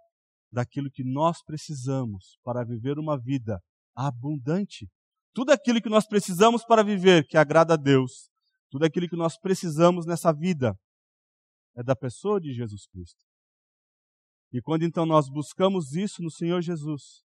[0.52, 3.58] daquilo que nós precisamos para viver uma vida
[3.94, 4.88] abundante.
[5.32, 8.28] Tudo aquilo que nós precisamos para viver que agrada a Deus,
[8.70, 10.76] tudo aquilo que nós precisamos nessa vida
[11.76, 13.29] é da pessoa de Jesus Cristo.
[14.52, 17.22] E quando então nós buscamos isso no Senhor Jesus,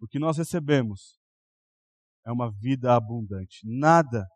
[0.00, 1.18] o que nós recebemos
[2.26, 3.60] é uma vida abundante.
[3.64, 4.26] Nada,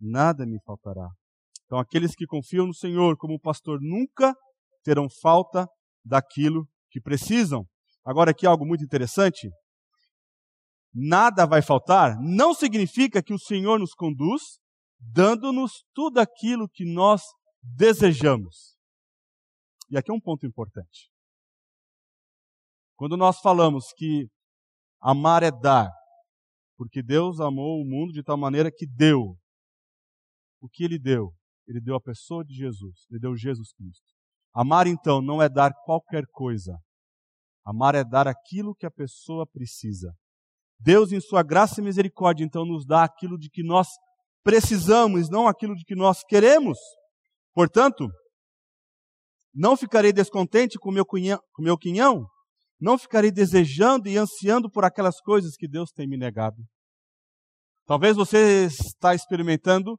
[0.00, 1.08] nada me faltará.
[1.66, 4.34] Então, aqueles que confiam no Senhor como pastor nunca
[4.82, 5.66] terão falta
[6.04, 7.66] daquilo que precisam.
[8.04, 9.50] Agora, aqui algo muito interessante.
[10.92, 14.42] Nada vai faltar não significa que o Senhor nos conduz
[15.00, 17.22] dando-nos tudo aquilo que nós
[17.62, 18.73] desejamos.
[19.94, 21.08] E aqui é um ponto importante.
[22.96, 24.26] Quando nós falamos que
[25.00, 25.88] amar é dar,
[26.76, 29.38] porque Deus amou o mundo de tal maneira que deu.
[30.60, 31.32] O que ele deu?
[31.68, 34.04] Ele deu a pessoa de Jesus, ele deu Jesus Cristo.
[34.52, 36.76] Amar, então, não é dar qualquer coisa.
[37.64, 40.12] Amar é dar aquilo que a pessoa precisa.
[40.76, 43.86] Deus, em Sua graça e misericórdia, então, nos dá aquilo de que nós
[44.42, 46.78] precisamos, não aquilo de que nós queremos.
[47.54, 48.08] Portanto,
[49.54, 52.26] não ficarei descontente com meu cunhão, com meu quinhão,
[52.80, 56.56] não ficarei desejando e ansiando por aquelas coisas que Deus tem me negado.
[57.86, 59.98] Talvez você está experimentando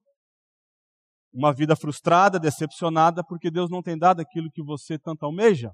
[1.33, 5.71] uma vida frustrada, decepcionada, porque Deus não tem dado aquilo que você tanto almeja.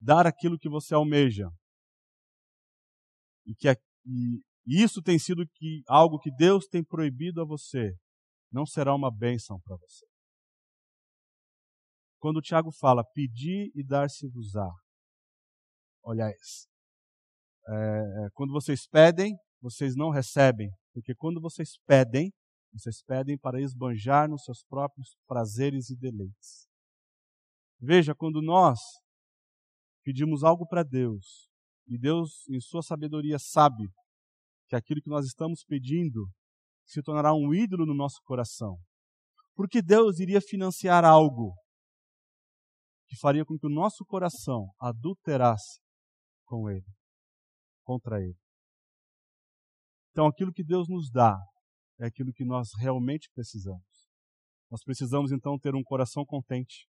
[0.00, 1.48] Dar aquilo que você almeja.
[3.46, 7.94] E, que, e, isso tem sido que, algo que Deus tem proibido a você.
[8.52, 10.13] Não será uma bênção para você.
[12.24, 14.72] Quando o Tiago fala, pedir e dar-se-vos-á.
[16.02, 16.66] Olha isso.
[17.68, 20.70] É, quando vocês pedem, vocês não recebem.
[20.94, 22.32] Porque quando vocês pedem,
[22.72, 26.66] vocês pedem para esbanjar nos seus próprios prazeres e deleites.
[27.78, 28.80] Veja, quando nós
[30.02, 31.50] pedimos algo para Deus,
[31.86, 33.86] e Deus, em sua sabedoria, sabe
[34.70, 36.26] que aquilo que nós estamos pedindo
[36.86, 38.78] se tornará um ídolo no nosso coração.
[39.54, 41.54] Porque Deus iria financiar algo
[43.14, 45.80] que faria com que o nosso coração adulterasse
[46.44, 46.84] com Ele,
[47.84, 48.36] contra Ele.
[50.10, 51.38] Então, aquilo que Deus nos dá
[52.00, 53.84] é aquilo que nós realmente precisamos.
[54.70, 56.88] Nós precisamos então ter um coração contente,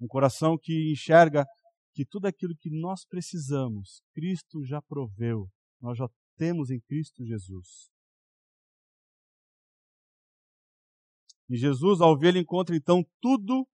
[0.00, 1.46] um coração que enxerga
[1.94, 5.48] que tudo aquilo que nós precisamos, Cristo já proveu
[5.80, 7.88] nós já temos em Cristo Jesus.
[11.48, 13.64] Em Jesus, a ovelha encontra então tudo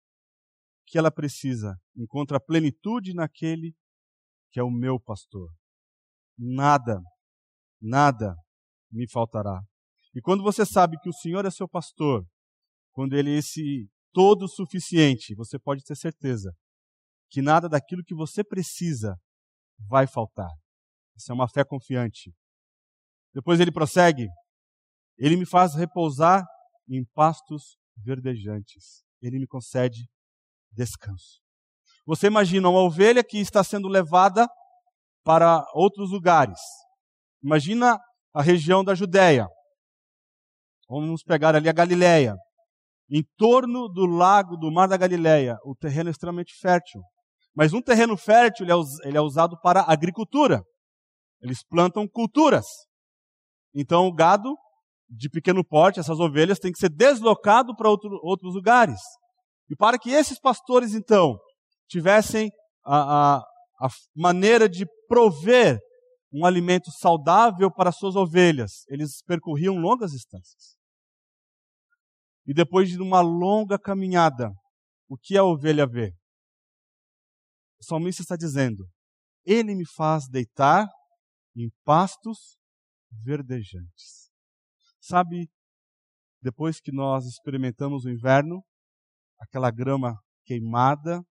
[0.87, 3.75] que ela precisa, encontra plenitude naquele
[4.51, 5.51] que é o meu pastor.
[6.39, 7.01] Nada,
[7.81, 8.37] nada
[8.91, 9.61] me faltará.
[10.15, 12.25] E quando você sabe que o Senhor é seu pastor,
[12.93, 16.55] quando ele é esse todo suficiente, você pode ter certeza
[17.29, 19.17] que nada daquilo que você precisa
[19.89, 20.51] vai faltar.
[21.17, 22.33] Isso é uma fé confiante.
[23.35, 24.29] Depois ele prossegue:
[25.19, 26.45] Ele me faz repousar
[26.89, 29.05] em pastos verdejantes.
[29.21, 30.09] Ele me concede
[30.75, 31.41] descanso.
[32.07, 34.47] Você imagina uma ovelha que está sendo levada
[35.25, 36.59] para outros lugares.
[37.43, 37.99] Imagina
[38.35, 39.49] a região da Judéia.
[40.89, 42.37] Vamos pegar ali a Galileia.
[43.11, 47.03] Em torno do lago do Mar da Galileia, o terreno é extremamente fértil.
[47.55, 50.63] Mas um terreno fértil é ele é usado para agricultura.
[51.41, 52.67] Eles plantam culturas.
[53.75, 54.55] Então o gado
[55.09, 59.01] de pequeno porte, essas ovelhas, tem que ser deslocado para outro, outros lugares.
[59.71, 61.39] E para que esses pastores, então,
[61.89, 62.51] tivessem
[62.85, 63.39] a, a,
[63.81, 65.79] a maneira de prover
[66.33, 70.77] um alimento saudável para suas ovelhas, eles percorriam longas distâncias.
[72.47, 74.53] E depois de uma longa caminhada,
[75.09, 76.13] o que a ovelha vê?
[77.81, 78.87] O salmista está dizendo:
[79.45, 80.87] Ele me faz deitar
[81.57, 82.59] em pastos
[83.23, 84.31] verdejantes.
[85.01, 85.49] Sabe,
[86.43, 88.63] depois que nós experimentamos o inverno,
[89.39, 91.23] aquela grama queimada,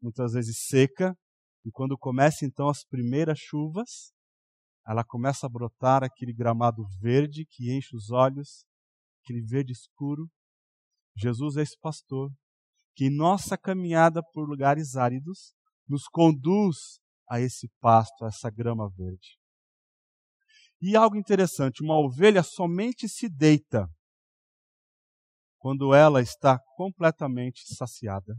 [0.00, 1.16] muitas vezes seca,
[1.64, 4.12] e quando começa então as primeiras chuvas,
[4.86, 8.64] ela começa a brotar aquele gramado verde que enche os olhos,
[9.22, 10.28] aquele verde escuro.
[11.16, 12.30] Jesus é esse pastor
[12.94, 15.54] que em nossa caminhada por lugares áridos
[15.88, 19.38] nos conduz a esse pasto, a essa grama verde.
[20.80, 23.88] E algo interessante, uma ovelha somente se deita
[25.62, 28.34] quando ela está completamente saciada.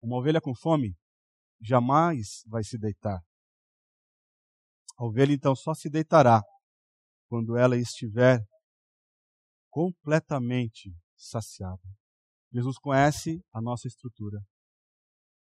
[0.00, 0.94] Uma ovelha com fome
[1.60, 3.20] jamais vai se deitar.
[4.96, 6.40] A ovelha então só se deitará
[7.28, 8.38] quando ela estiver
[9.68, 11.82] completamente saciada.
[12.52, 14.38] Jesus conhece a nossa estrutura.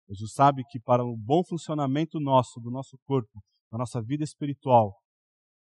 [0.08, 4.98] Jesus sabe que para o bom funcionamento nosso, do nosso corpo, da nossa vida espiritual,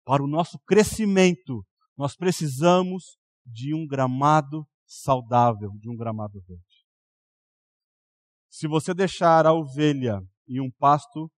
[0.03, 1.63] para o nosso crescimento,
[1.95, 3.16] nós precisamos
[3.46, 6.86] de um gramado saudável, de um gramado verde.
[8.50, 11.30] Se você deixar a ovelha em um pasto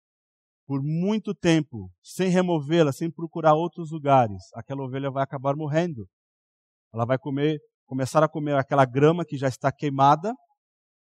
[0.66, 6.06] por muito tempo, sem removê-la, sem procurar outros lugares, aquela ovelha vai acabar morrendo.
[6.92, 10.34] Ela vai comer, começar a comer aquela grama que já está queimada,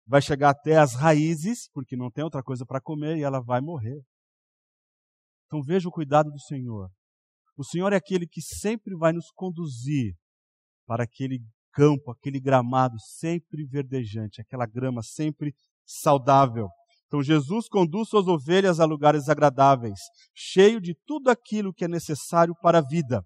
[0.06, 3.60] vai chegar até as raízes, porque não tem outra coisa para comer, e ela vai
[3.60, 4.00] morrer.
[5.46, 6.88] Então veja o cuidado do Senhor.
[7.56, 10.14] O Senhor é aquele que sempre vai nos conduzir
[10.90, 11.38] para aquele
[11.72, 15.54] campo, aquele gramado sempre verdejante, aquela grama sempre
[15.86, 16.66] saudável.
[17.06, 20.00] Então Jesus conduz suas ovelhas a lugares agradáveis,
[20.34, 23.24] cheio de tudo aquilo que é necessário para a vida.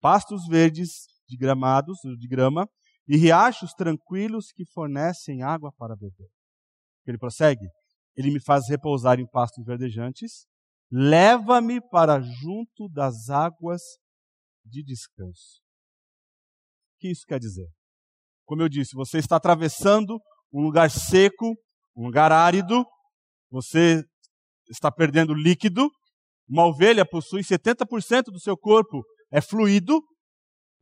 [0.00, 2.66] Pastos verdes de gramados, de grama,
[3.06, 6.30] e riachos tranquilos que fornecem água para beber.
[7.06, 7.66] Ele prossegue:
[8.16, 10.46] Ele me faz repousar em pastos verdejantes,
[10.90, 13.82] leva-me para junto das águas
[14.64, 15.65] de descanso.
[17.06, 17.68] Que isso quer dizer?
[18.44, 20.18] Como eu disse, você está atravessando
[20.52, 21.54] um lugar seco,
[21.96, 22.84] um lugar árido,
[23.48, 24.02] você
[24.68, 25.88] está perdendo líquido.
[26.48, 30.02] Uma ovelha possui 70% do seu corpo é fluido,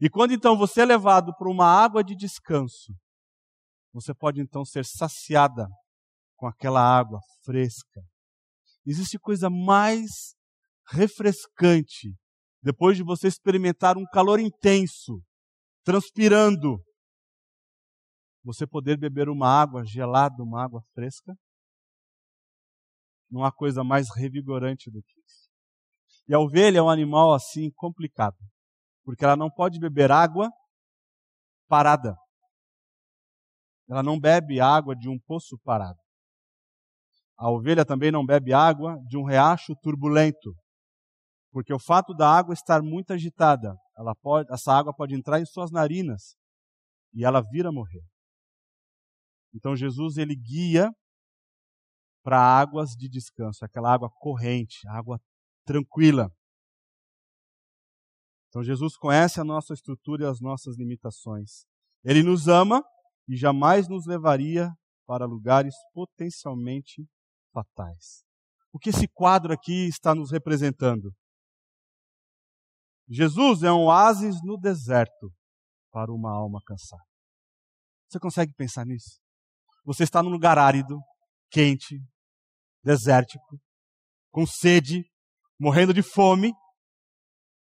[0.01, 2.95] e quando então você é levado para uma água de descanso,
[3.93, 5.67] você pode então ser saciada
[6.37, 8.03] com aquela água fresca,
[8.87, 10.35] Existe coisa mais
[10.89, 12.15] refrescante
[12.63, 15.23] depois de você experimentar um calor intenso,
[15.85, 16.83] transpirando,
[18.43, 21.35] você poder beber uma água gelada, uma água fresca?
[23.31, 25.49] Não há coisa mais revigorante do que isso.
[26.29, 28.37] E a ovelha é um animal assim complicado,
[29.05, 30.51] porque ela não pode beber água
[31.69, 32.17] parada.
[33.89, 35.99] Ela não bebe água de um poço parado.
[37.37, 40.55] A ovelha também não bebe água de um riacho turbulento,
[41.55, 45.47] porque o fato da água estar muito agitada, ela pode, essa água pode entrar em
[45.47, 46.35] suas narinas
[47.15, 48.03] e ela vira morrer.
[49.55, 50.91] Então Jesus ele guia
[52.25, 55.21] para águas de descanso, aquela água corrente, água
[55.65, 56.29] tranquila.
[58.49, 61.67] Então Jesus conhece a nossa estrutura e as nossas limitações.
[62.03, 62.83] Ele nos ama
[63.29, 64.73] e jamais nos levaria
[65.07, 67.07] para lugares potencialmente
[67.53, 68.25] fatais.
[68.73, 71.15] O que esse quadro aqui está nos representando?
[73.09, 75.33] Jesus é um oásis no deserto
[75.91, 77.03] para uma alma cansada.
[78.09, 79.21] Você consegue pensar nisso?
[79.85, 80.99] Você está num lugar árido,
[81.51, 82.01] quente,
[82.83, 83.61] desértico,
[84.31, 85.05] com sede,
[85.59, 86.53] morrendo de fome,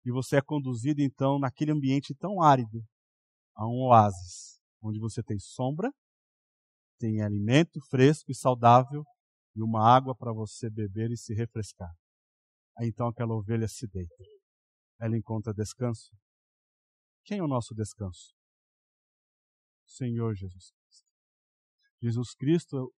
[0.06, 2.84] e você é conduzido então naquele ambiente tão árido
[3.56, 5.92] a um oásis, onde você tem sombra,
[7.00, 9.04] tem alimento fresco e saudável
[9.56, 11.92] e uma água para você beber e se refrescar.
[12.78, 14.35] Aí então aquela ovelha se deita.
[15.00, 16.12] Ela encontra descanso.
[17.24, 18.34] Quem é o nosso descanso?
[19.86, 21.10] Senhor Jesus Cristo.
[22.02, 22.94] Jesus Cristo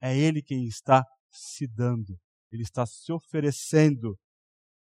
[0.00, 2.18] é Ele quem está se dando,
[2.50, 4.18] Ele está se oferecendo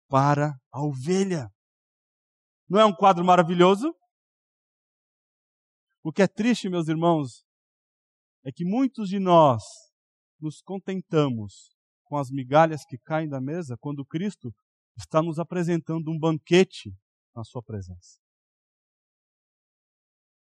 [0.08, 1.48] para a ovelha.
[2.68, 3.94] Não é um quadro maravilhoso?
[6.02, 7.44] O que é triste, meus irmãos,
[8.44, 9.62] é que muitos de nós
[10.40, 14.54] nos contentamos com as migalhas que caem da mesa quando Cristo
[14.96, 16.92] está nos apresentando um banquete
[17.34, 18.18] na Sua presença.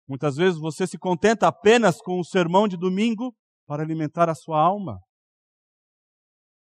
[0.08, 3.36] Muitas vezes você se contenta apenas com o sermão de domingo
[3.66, 5.02] para alimentar a sua alma,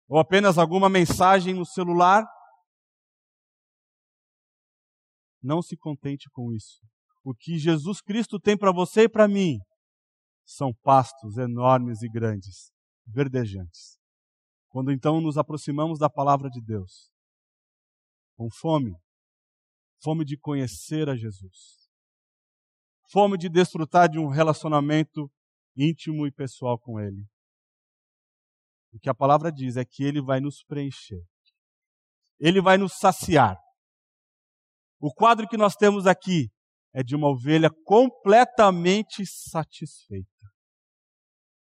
[0.08, 2.26] ou apenas alguma mensagem no celular.
[5.40, 6.80] Não se contente com isso.
[7.22, 9.58] O que Jesus Cristo tem para você e para mim
[10.44, 12.72] são pastos enormes e grandes,
[13.06, 13.98] verdejantes.
[14.68, 17.12] Quando então nos aproximamos da palavra de Deus,
[18.36, 18.94] com fome,
[20.02, 21.88] fome de conhecer a Jesus,
[23.10, 25.30] fome de desfrutar de um relacionamento
[25.76, 27.26] íntimo e pessoal com Ele.
[28.92, 31.22] O que a palavra diz é que Ele vai nos preencher,
[32.38, 33.58] Ele vai nos saciar.
[35.00, 36.50] O quadro que nós temos aqui
[36.94, 40.30] é de uma ovelha completamente satisfeita.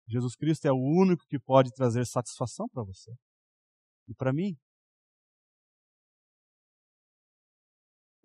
[0.09, 3.13] Jesus Cristo é o único que pode trazer satisfação para você
[4.07, 4.57] e para mim.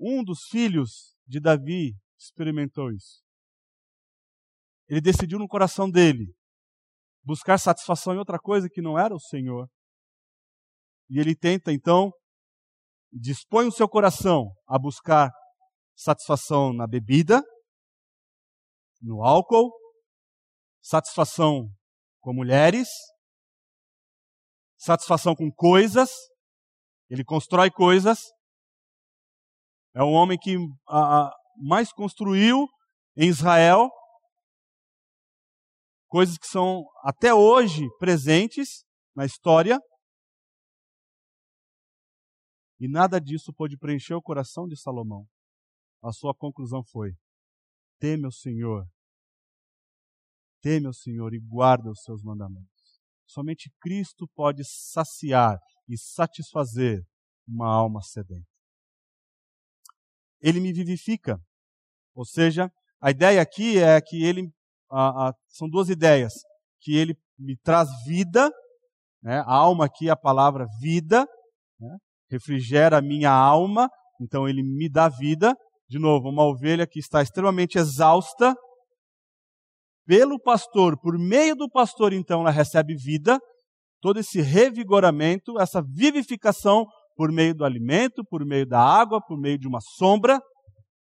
[0.02, 3.22] Um dos filhos de Davi experimentou isso.
[4.90, 6.34] Ele decidiu no coração dele
[7.24, 9.70] buscar satisfação em outra coisa que não era o Senhor.
[11.08, 12.12] E ele tenta então,
[13.12, 15.32] dispõe o seu coração a buscar
[15.96, 17.44] satisfação na bebida,
[19.02, 19.72] no álcool,
[20.82, 21.70] satisfação
[22.20, 22.88] com mulheres,
[24.78, 26.10] satisfação com coisas,
[27.08, 28.32] ele constrói coisas.
[29.94, 30.56] É um homem que
[30.88, 32.68] a, a, mais construiu
[33.16, 33.90] em Israel
[36.08, 38.84] coisas que são até hoje presentes
[39.16, 39.78] na história.
[42.80, 45.26] E nada disso pôde preencher o coração de Salomão.
[46.04, 47.12] A sua conclusão foi:
[48.00, 48.86] teme o Senhor
[50.62, 53.02] Teme ao Senhor e guarda os seus mandamentos.
[53.26, 55.58] Somente Cristo pode saciar
[55.90, 57.04] e satisfazer
[57.48, 58.51] uma alma sedenta.
[60.42, 61.40] Ele me vivifica.
[62.16, 62.72] Ou seja,
[63.02, 64.50] a ideia aqui é que ele.
[64.90, 66.34] A, a, são duas ideias.
[66.82, 68.52] Que ele me traz vida,
[69.22, 69.40] né?
[69.46, 71.28] a alma aqui é a palavra vida,
[71.80, 71.98] né?
[72.30, 73.90] refrigera a minha alma,
[74.20, 75.56] então ele me dá vida.
[75.88, 78.56] De novo, uma ovelha que está extremamente exausta,
[80.06, 83.40] pelo pastor, por meio do pastor, então, ela recebe vida,
[84.02, 86.86] todo esse revigoramento, essa vivificação
[87.22, 90.42] por meio do alimento, por meio da água, por meio de uma sombra,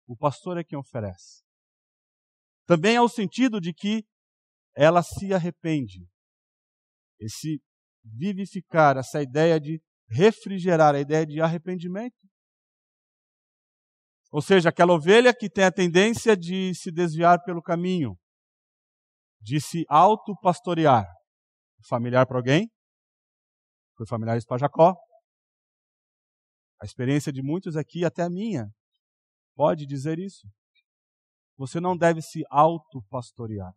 [0.07, 1.43] o pastor é quem oferece.
[2.67, 4.05] Também há o sentido de que
[4.77, 6.07] ela se arrepende.
[7.19, 7.63] Esse
[8.05, 12.29] vivificar, essa ideia de refrigerar, a ideia de arrependimento.
[14.31, 18.19] Ou seja, aquela ovelha que tem a tendência de se desviar pelo caminho,
[19.41, 21.07] de se autopastorear.
[21.89, 22.71] Familiar para alguém?
[23.97, 24.95] Foi familiar para Jacó.
[26.83, 28.68] A experiência de muitos aqui, até a minha,
[29.55, 30.49] pode dizer isso.
[31.57, 33.72] Você não deve se autopastorear.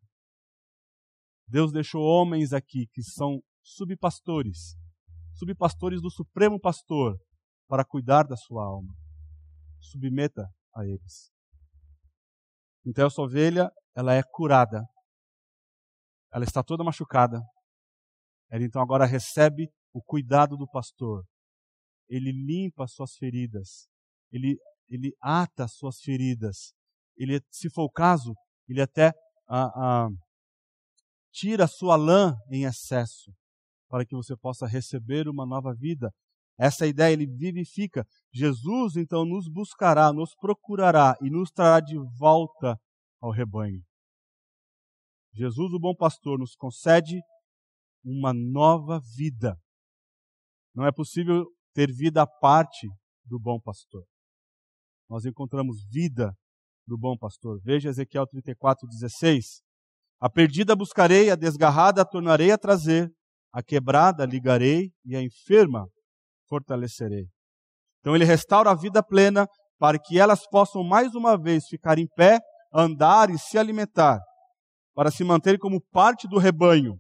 [1.48, 4.76] Deus deixou homens aqui que são subpastores,
[5.36, 7.16] subpastores do Supremo Pastor,
[7.68, 8.94] para cuidar da sua alma.
[9.80, 11.32] Submeta a eles.
[12.84, 14.84] Então essa ovelha, ela é curada
[16.36, 17.42] ela está toda machucada.
[18.52, 21.24] Ela então agora recebe o cuidado do pastor.
[22.10, 23.88] Ele limpa as suas feridas.
[24.32, 24.58] Ele,
[24.90, 26.74] ele ata as suas feridas.
[27.18, 28.34] Ele, se for o caso,
[28.68, 29.14] ele até
[29.48, 30.10] ah, ah,
[31.32, 33.32] tira sua lã em excesso
[33.88, 36.12] para que você possa receber uma nova vida.
[36.58, 38.06] Essa ideia ele vivifica.
[38.34, 42.78] Jesus então nos buscará, nos procurará e nos trará de volta
[43.22, 43.82] ao rebanho.
[45.34, 47.20] Jesus, o bom pastor, nos concede
[48.04, 49.58] uma nova vida.
[50.74, 51.46] Não é possível
[51.76, 52.88] ter vida à parte
[53.26, 54.04] do bom pastor.
[55.10, 56.34] nós encontramos vida
[56.88, 57.60] do bom pastor.
[57.64, 59.62] Veja Ezequiel 34, 16.
[60.20, 63.12] A perdida buscarei, a desgarrada a tornarei a trazer,
[63.52, 65.86] a quebrada ligarei e a enferma
[66.48, 67.28] fortalecerei.
[68.00, 69.48] Então ele restaura a vida plena
[69.78, 72.40] para que elas possam mais uma vez ficar em pé,
[72.74, 74.20] andar e se alimentar,
[74.94, 76.98] para se manter como parte do rebanho.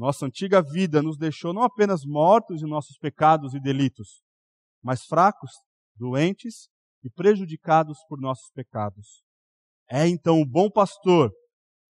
[0.00, 4.22] Nossa antiga vida nos deixou não apenas mortos em nossos pecados e delitos,
[4.82, 5.50] mas fracos,
[5.94, 6.70] doentes
[7.04, 9.22] e prejudicados por nossos pecados.
[9.90, 11.30] É então o bom pastor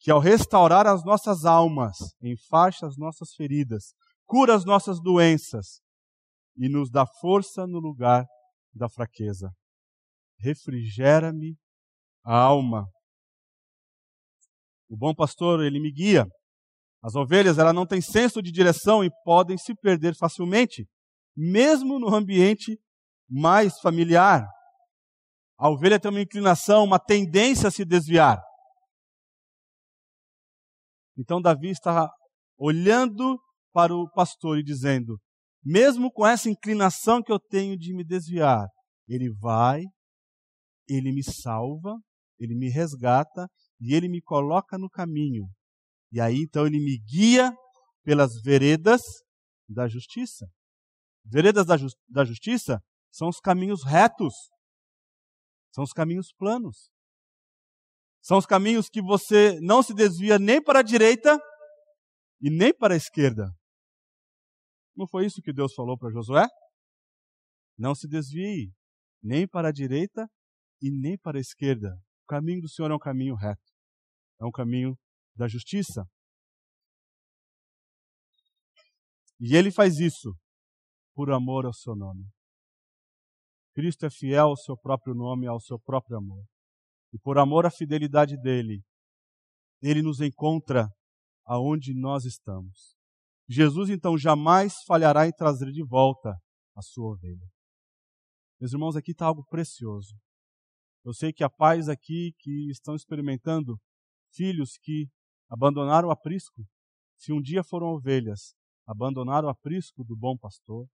[0.01, 3.95] que, ao restaurar as nossas almas, enfaixa as nossas feridas,
[4.27, 5.81] cura as nossas doenças
[6.57, 8.27] e nos dá força no lugar
[8.75, 9.53] da fraqueza.
[10.37, 11.57] Refrigera-me
[12.25, 12.89] a alma.
[14.89, 16.27] O bom pastor, ele me guia.
[17.03, 20.87] As ovelhas, ela não têm senso de direção e podem se perder facilmente,
[21.37, 22.79] mesmo no ambiente
[23.29, 24.47] mais familiar.
[25.59, 28.41] A ovelha tem uma inclinação, uma tendência a se desviar.
[31.17, 32.11] Então Davi está
[32.59, 33.39] olhando
[33.73, 35.19] para o pastor e dizendo:
[35.65, 38.67] mesmo com essa inclinação que eu tenho de me desviar,
[39.07, 39.83] ele vai,
[40.89, 41.95] ele me salva,
[42.39, 43.47] ele me resgata
[43.81, 45.47] e ele me coloca no caminho.
[46.13, 47.53] E aí então ele me guia
[48.03, 49.03] pelas veredas
[49.69, 50.47] da justiça.
[51.25, 52.83] Veredas da, ju da justiça
[53.13, 54.35] são os caminhos retos,
[55.73, 56.91] são os caminhos planos.
[58.23, 61.39] São os caminhos que você não se desvia nem para a direita
[62.41, 63.51] e nem para a esquerda.
[64.95, 66.47] Não foi isso que Deus falou para Josué?
[67.79, 68.71] Não se desvie
[69.23, 70.29] nem para a direita
[70.83, 71.97] e nem para a esquerda.
[72.25, 73.63] O caminho do Senhor é um caminho reto.
[74.41, 74.99] É um caminho
[75.35, 76.05] da justiça.
[79.41, 80.35] E ele faz isso
[81.15, 82.27] por amor ao seu nome.
[83.73, 86.45] Cristo é fiel ao seu próprio nome, ao seu próprio amor.
[87.13, 88.83] E por amor à fidelidade dele,
[89.83, 90.89] ele nos encontra
[91.45, 92.95] aonde nós estamos.
[93.49, 96.37] Jesus então jamais falhará em trazer de volta
[96.77, 97.49] a sua ovelha.
[98.61, 100.15] Meus irmãos, aqui está algo precioso.
[101.05, 103.81] Eu sei que há pais aqui que estão experimentando
[104.33, 105.09] filhos que
[105.51, 106.65] abandonaram o aprisco.
[107.19, 108.55] Se um dia foram ovelhas,
[108.87, 110.87] abandonaram o aprisco do bom pastor.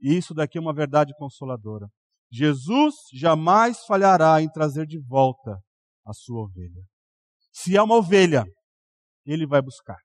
[0.00, 1.88] E isso daqui é uma verdade consoladora.
[2.30, 5.58] Jesus jamais falhará em trazer de volta
[6.06, 6.82] a sua ovelha.
[7.52, 8.44] Se é uma ovelha,
[9.26, 9.98] ele vai buscar.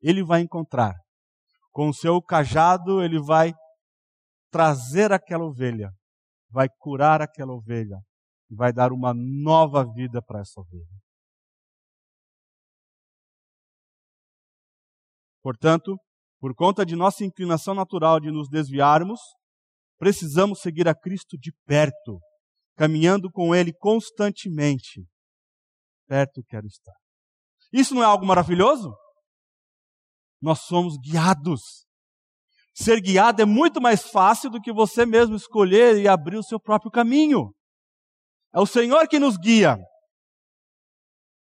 [0.00, 0.94] Ele vai encontrar.
[1.70, 3.52] Com o seu cajado, ele vai
[4.50, 5.90] trazer aquela ovelha,
[6.50, 7.98] vai curar aquela ovelha,
[8.50, 11.01] vai dar uma nova vida para essa ovelha.
[15.42, 15.96] Portanto,
[16.40, 19.20] por conta de nossa inclinação natural de nos desviarmos,
[19.98, 22.18] precisamos seguir a Cristo de perto,
[22.76, 25.04] caminhando com Ele constantemente.
[26.08, 26.94] Perto quero estar.
[27.72, 28.92] Isso não é algo maravilhoso?
[30.40, 31.86] Nós somos guiados.
[32.74, 36.58] Ser guiado é muito mais fácil do que você mesmo escolher e abrir o seu
[36.58, 37.52] próprio caminho.
[38.54, 39.78] É o Senhor que nos guia.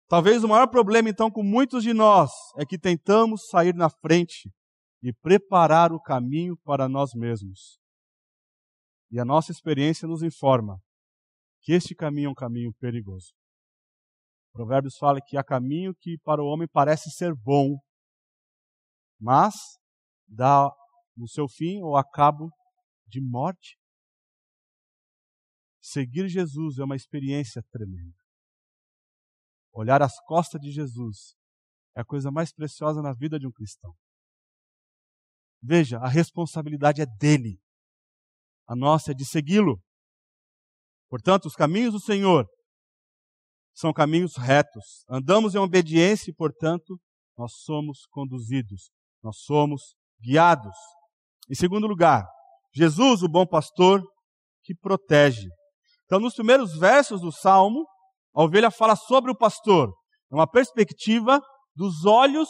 [0.09, 4.53] Talvez o maior problema, então, com muitos de nós é que tentamos sair na frente
[5.03, 7.79] e preparar o caminho para nós mesmos.
[9.11, 10.81] E a nossa experiência nos informa
[11.61, 13.33] que este caminho é um caminho perigoso.
[14.53, 17.77] Provérbios fala que há caminho que para o homem parece ser bom,
[19.21, 19.55] mas
[20.27, 20.71] dá
[21.17, 22.51] no seu fim ou a cabo
[23.07, 23.77] de morte.
[25.81, 28.26] Seguir Jesus é uma experiência tremenda.
[29.77, 31.37] Olhar as costas de Jesus
[31.95, 33.95] é a coisa mais preciosa na vida de um cristão.
[35.63, 37.61] Veja, a responsabilidade é dele.
[38.67, 39.79] A nossa é de segui-lo.
[41.11, 42.47] Portanto, os caminhos do Senhor
[43.75, 45.05] são caminhos retos.
[45.11, 46.99] Andamos em obediência e, portanto,
[47.37, 48.91] nós somos conduzidos,
[49.23, 50.75] nós somos guiados.
[51.51, 52.27] Em segundo lugar,
[52.75, 54.03] Jesus, o bom pastor,
[54.63, 55.49] que protege.
[56.07, 57.87] Então, nos primeiros versos do Salmo,
[58.37, 59.95] a ovelha fala sobre o pastor.
[60.31, 61.41] É uma perspectiva
[61.75, 62.49] dos olhos,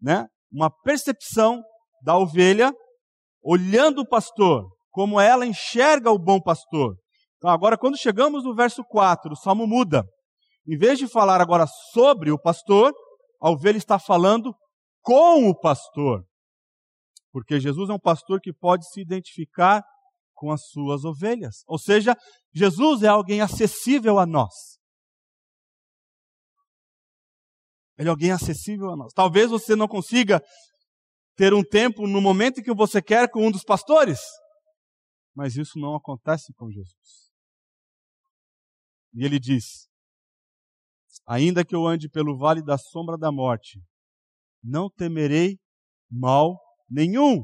[0.00, 0.26] né?
[0.52, 1.62] uma percepção
[2.02, 2.72] da ovelha
[3.42, 6.94] olhando o pastor como ela enxerga o bom pastor.
[7.38, 10.04] Então, agora, quando chegamos no verso 4, o salmo muda.
[10.68, 12.92] Em vez de falar agora sobre o pastor,
[13.40, 14.54] a ovelha está falando
[15.02, 16.24] com o pastor.
[17.32, 19.82] Porque Jesus é um pastor que pode se identificar
[20.32, 21.64] com as suas ovelhas.
[21.66, 22.16] Ou seja,
[22.54, 24.73] Jesus é alguém acessível a nós.
[27.98, 29.12] Ele é alguém acessível a nós.
[29.12, 30.42] Talvez você não consiga
[31.36, 34.20] ter um tempo no momento que você quer com um dos pastores.
[35.34, 37.30] Mas isso não acontece com Jesus.
[39.14, 39.88] E ele diz:
[41.26, 43.80] Ainda que eu ande pelo vale da sombra da morte,
[44.62, 45.58] não temerei
[46.10, 47.42] mal nenhum.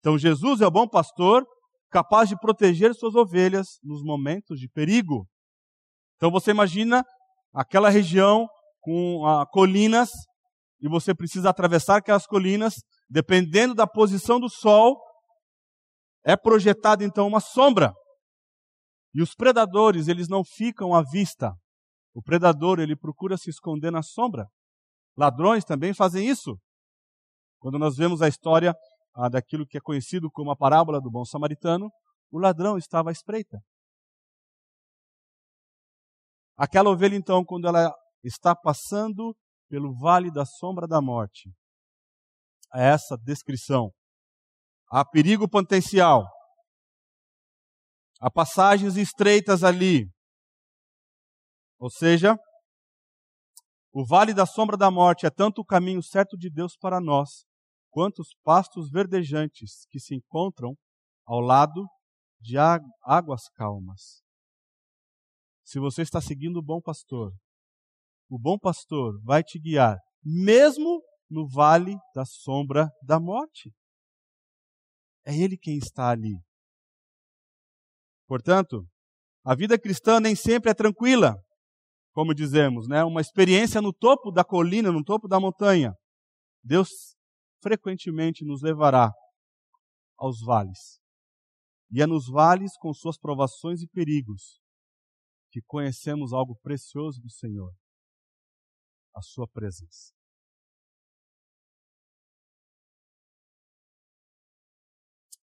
[0.00, 1.46] Então Jesus é o bom pastor,
[1.90, 5.26] capaz de proteger suas ovelhas nos momentos de perigo.
[6.16, 7.04] Então você imagina
[7.52, 8.46] aquela região
[8.80, 10.10] com ah, colinas
[10.80, 12.74] e você precisa atravessar aquelas colinas,
[13.08, 15.00] dependendo da posição do sol,
[16.24, 17.92] é projetada então uma sombra.
[19.14, 21.52] E os predadores, eles não ficam à vista.
[22.14, 24.46] O predador, ele procura se esconder na sombra.
[25.16, 26.56] Ladrões também fazem isso.
[27.58, 28.74] Quando nós vemos a história
[29.14, 31.90] ah, daquilo que é conhecido como a parábola do bom samaritano,
[32.30, 33.58] o ladrão estava à espreita.
[36.56, 37.92] Aquela ovelha, então, quando ela
[38.22, 39.36] está passando
[39.68, 41.50] pelo vale da sombra da morte,
[42.74, 43.92] é essa descrição.
[44.90, 46.26] Há perigo potencial.
[48.20, 50.10] Há passagens estreitas ali.
[51.78, 52.36] Ou seja,
[53.92, 57.44] o vale da sombra da morte é tanto o caminho certo de Deus para nós,
[57.90, 60.76] quanto os pastos verdejantes que se encontram
[61.24, 61.86] ao lado
[62.40, 62.56] de
[63.04, 64.22] águas calmas.
[65.64, 67.32] Se você está seguindo o bom pastor,
[68.28, 73.72] o bom pastor vai te guiar, mesmo no vale da sombra da morte.
[75.24, 76.38] É Ele quem está ali.
[78.26, 78.86] Portanto,
[79.44, 81.34] a vida cristã nem sempre é tranquila,
[82.12, 83.02] como dizemos, né?
[83.04, 85.94] Uma experiência no topo da colina, no topo da montanha.
[86.62, 86.88] Deus
[87.62, 89.10] frequentemente nos levará
[90.18, 91.00] aos vales.
[91.90, 94.60] E é nos vales, com suas provações e perigos,
[95.50, 97.72] que conhecemos algo precioso do Senhor
[99.18, 100.14] a sua presença.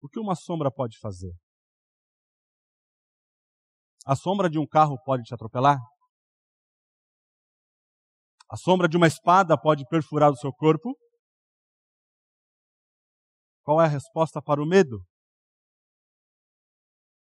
[0.02, 1.32] O que uma sombra pode fazer?
[4.04, 5.78] A sombra de um carro pode te atropelar?
[8.50, 10.98] A sombra de uma espada pode perfurar o seu corpo?
[13.62, 15.06] Qual é a resposta para o medo?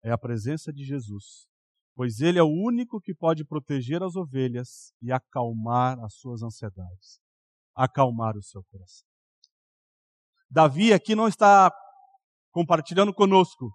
[0.05, 1.48] É a presença de Jesus,
[1.99, 7.19] pois Ele é o único que pode proteger as ovelhas e acalmar as suas ansiedades,
[7.75, 9.05] acalmar o seu coração.
[10.49, 11.73] Davi aqui não está
[12.53, 13.73] compartilhando conosco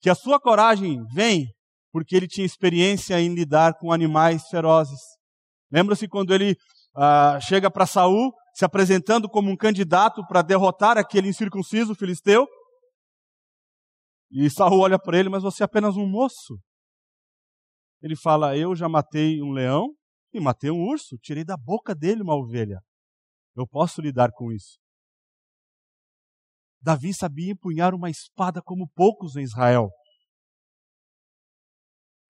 [0.00, 1.46] que a sua coragem vem
[1.92, 5.00] porque ele tinha experiência em lidar com animais ferozes.
[5.70, 6.56] Lembra-se quando ele
[6.96, 12.46] ah, chega para Saul, se apresentando como um candidato para derrotar aquele incircunciso filisteu?
[14.30, 16.58] E Saul olha para ele, mas você é apenas um moço.
[18.04, 19.96] Ele fala: Eu já matei um leão
[20.30, 22.78] e matei um urso, tirei da boca dele uma ovelha.
[23.56, 24.78] Eu posso lidar com isso.
[26.82, 29.88] Davi sabia empunhar uma espada como poucos em Israel.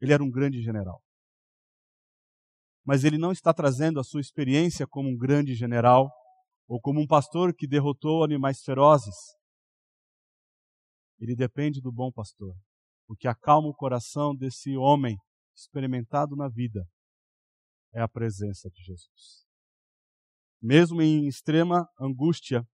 [0.00, 1.02] Ele era um grande general.
[2.86, 6.08] Mas ele não está trazendo a sua experiência como um grande general
[6.68, 9.16] ou como um pastor que derrotou animais ferozes.
[11.18, 12.54] Ele depende do bom pastor,
[13.08, 15.16] o que acalma o coração desse homem
[15.54, 16.86] experimentado na vida
[17.94, 19.44] é a presença de Jesus.
[20.60, 22.66] Mesmo em extrema angústia,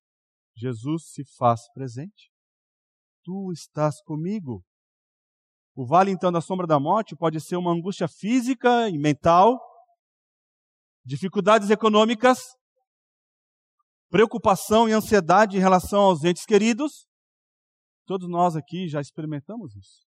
[0.56, 2.30] Jesus se faz presente.
[3.22, 4.64] Tu estás comigo.
[5.74, 9.58] O vale, então, da sombra da morte pode ser uma angústia física e mental,
[11.04, 12.38] dificuldades econômicas,
[14.10, 17.06] preocupação e ansiedade em relação aos entes queridos.
[18.06, 20.09] Todos nós aqui já experimentamos isso.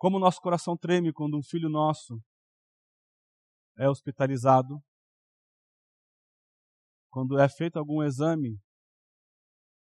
[0.00, 2.18] Como o nosso coração treme quando um filho nosso
[3.76, 4.82] é hospitalizado,
[7.10, 8.58] quando é feito algum exame,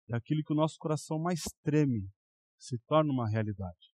[0.07, 2.07] e aquilo que o nosso coração mais treme
[2.59, 3.91] se torna uma realidade.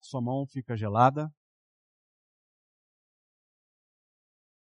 [0.00, 1.28] Sua mão fica gelada,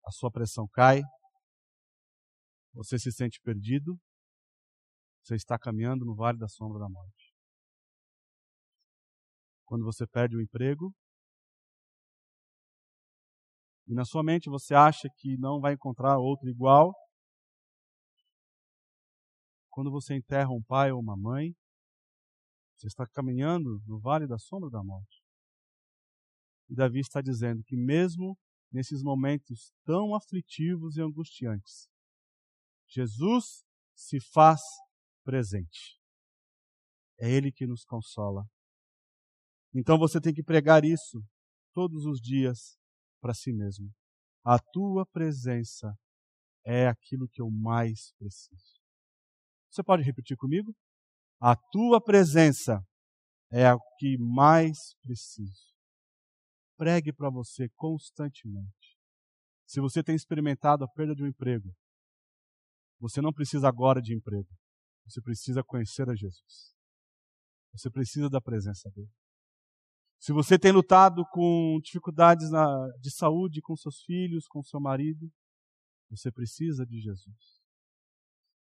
[0.06, 1.02] a sua pressão cai,
[2.72, 4.00] você se sente perdido,
[5.22, 7.21] você está caminhando no vale da sombra da morte
[9.72, 10.94] quando você perde o emprego.
[13.88, 16.94] E na sua mente você acha que não vai encontrar outro igual.
[19.70, 21.54] Quando você enterra um pai ou uma mãe,
[22.76, 25.22] você está caminhando no vale da sombra da morte.
[26.68, 28.38] E Davi está dizendo que mesmo
[28.70, 31.88] nesses momentos tão aflitivos e angustiantes,
[32.90, 33.64] Jesus
[33.94, 34.60] se faz
[35.24, 35.98] presente.
[37.18, 38.46] É Ele que nos consola,
[39.74, 41.22] então você tem que pregar isso
[41.72, 42.76] todos os dias
[43.20, 43.90] para si mesmo.
[44.44, 45.94] A tua presença
[46.64, 48.80] é aquilo que eu mais preciso.
[49.70, 50.74] Você pode repetir comigo?
[51.40, 52.84] A tua presença
[53.50, 55.72] é o que mais preciso.
[56.76, 58.98] Pregue para você constantemente.
[59.66, 61.74] Se você tem experimentado a perda de um emprego,
[63.00, 64.48] você não precisa agora de emprego.
[65.04, 66.74] Você precisa conhecer a Jesus.
[67.72, 69.10] Você precisa da presença dele.
[70.22, 75.28] Se você tem lutado com dificuldades na, de saúde com seus filhos, com seu marido,
[76.08, 77.60] você precisa de Jesus.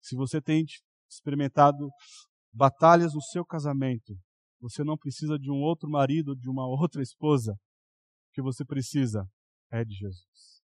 [0.02, 0.66] Se você tem
[1.08, 1.88] experimentado
[2.52, 4.18] batalhas no seu casamento,
[4.60, 7.54] você não precisa de um outro marido, de uma outra esposa.
[7.54, 9.30] O que você precisa
[9.72, 10.64] é de Jesus.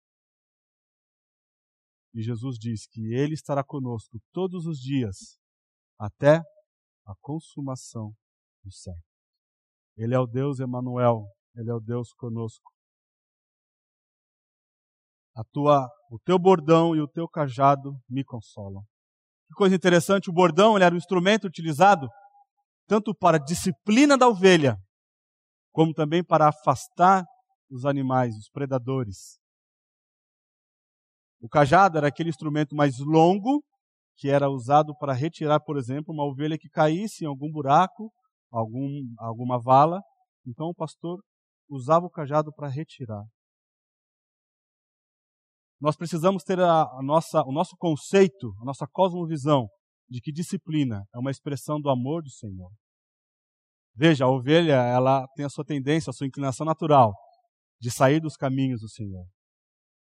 [2.15, 5.39] E Jesus diz que Ele estará conosco todos os dias,
[5.99, 6.41] até
[7.05, 8.11] a consumação
[8.63, 9.08] do século.
[9.99, 12.71] Ele é o Deus Emanuel, Ele é o Deus conosco.
[15.35, 18.81] A tua, o teu bordão e o teu cajado me consolam.
[19.47, 22.07] Que coisa interessante, o bordão ele era um instrumento utilizado
[22.87, 24.77] tanto para a disciplina da ovelha,
[25.71, 27.25] como também para afastar
[27.69, 29.37] os animais, os predadores.
[31.41, 33.61] O cajado era aquele instrumento mais longo
[34.15, 38.11] que era usado para retirar, por exemplo, uma ovelha que caísse em algum buraco,
[38.51, 40.01] algum, alguma vala.
[40.45, 41.19] Então o pastor
[41.69, 43.23] usava o cajado para retirar.
[45.79, 49.67] Nós precisamos ter a, a nossa, o nosso conceito, a nossa cosmovisão
[50.09, 52.71] de que disciplina é uma expressão do amor do Senhor.
[53.95, 57.13] Veja, a ovelha, ela tem a sua tendência, a sua inclinação natural
[57.79, 59.25] de sair dos caminhos do Senhor.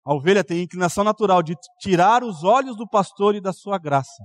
[0.05, 3.77] A ovelha tem a inclinação natural de tirar os olhos do pastor e da sua
[3.77, 4.23] graça.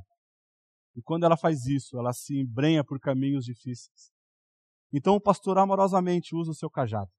[0.96, 4.10] E quando ela faz isso, ela se embrenha por caminhos difíceis.
[4.92, 7.10] Então o pastor amorosamente usa o seu cajado.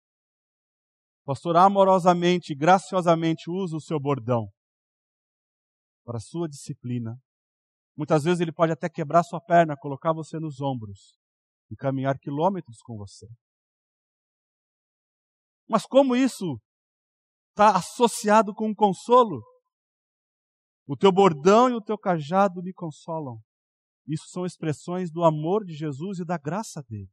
[1.23, 4.47] O pastor amorosamente, graciosamente usa o seu bordão
[6.05, 7.17] para a sua disciplina.
[7.97, 11.17] Muitas vezes ele pode até quebrar sua perna, colocar você nos ombros
[11.69, 13.27] e caminhar quilômetros com você.
[15.67, 16.59] Mas como isso
[17.49, 19.41] está associado com um consolo?
[20.87, 23.39] O teu bordão e o teu cajado me consolam.
[24.07, 27.09] Isso são expressões do amor de Jesus e da graça dele.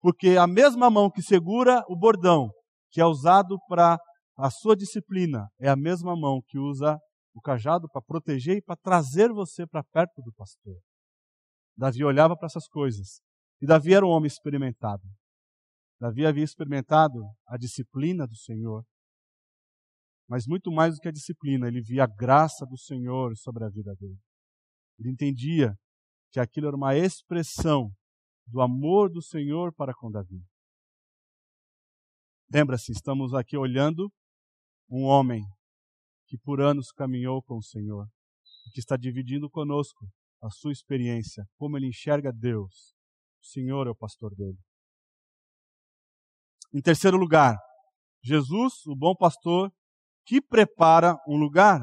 [0.00, 2.50] Porque a mesma mão que segura o bordão,
[2.90, 3.98] que é usado para
[4.36, 6.98] a sua disciplina, é a mesma mão que usa
[7.34, 10.76] o cajado para proteger e para trazer você para perto do pastor.
[11.76, 13.20] Davi olhava para essas coisas
[13.60, 15.02] e Davi era um homem experimentado.
[16.00, 18.84] Davi havia experimentado a disciplina do Senhor.
[20.28, 23.68] Mas muito mais do que a disciplina, ele via a graça do Senhor sobre a
[23.68, 24.18] vida dele.
[24.98, 25.74] Ele entendia
[26.30, 27.90] que aquilo era uma expressão
[28.46, 30.42] do amor do Senhor para com Davi.
[32.52, 34.10] Lembra-se, estamos aqui olhando
[34.88, 35.42] um homem
[36.28, 38.06] que por anos caminhou com o Senhor,
[38.72, 40.06] que está dividindo conosco
[40.42, 42.94] a sua experiência, como ele enxerga Deus,
[43.42, 44.58] o Senhor é o pastor dele.
[46.72, 47.56] Em terceiro lugar,
[48.22, 49.72] Jesus, o bom pastor,
[50.24, 51.80] que prepara um lugar.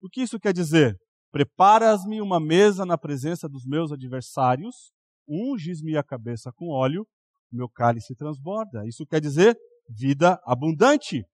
[0.00, 0.96] O que isso quer dizer?
[1.32, 4.92] Preparas-me uma mesa na presença dos meus adversários,
[5.26, 7.06] unges-me a cabeça com óleo,
[7.50, 8.86] meu cálice transborda.
[8.86, 9.56] Isso quer dizer
[9.88, 11.24] vida abundante.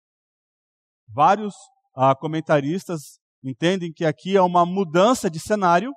[1.13, 1.53] Vários
[1.97, 5.93] ah, comentaristas entendem que aqui é uma mudança de cenário,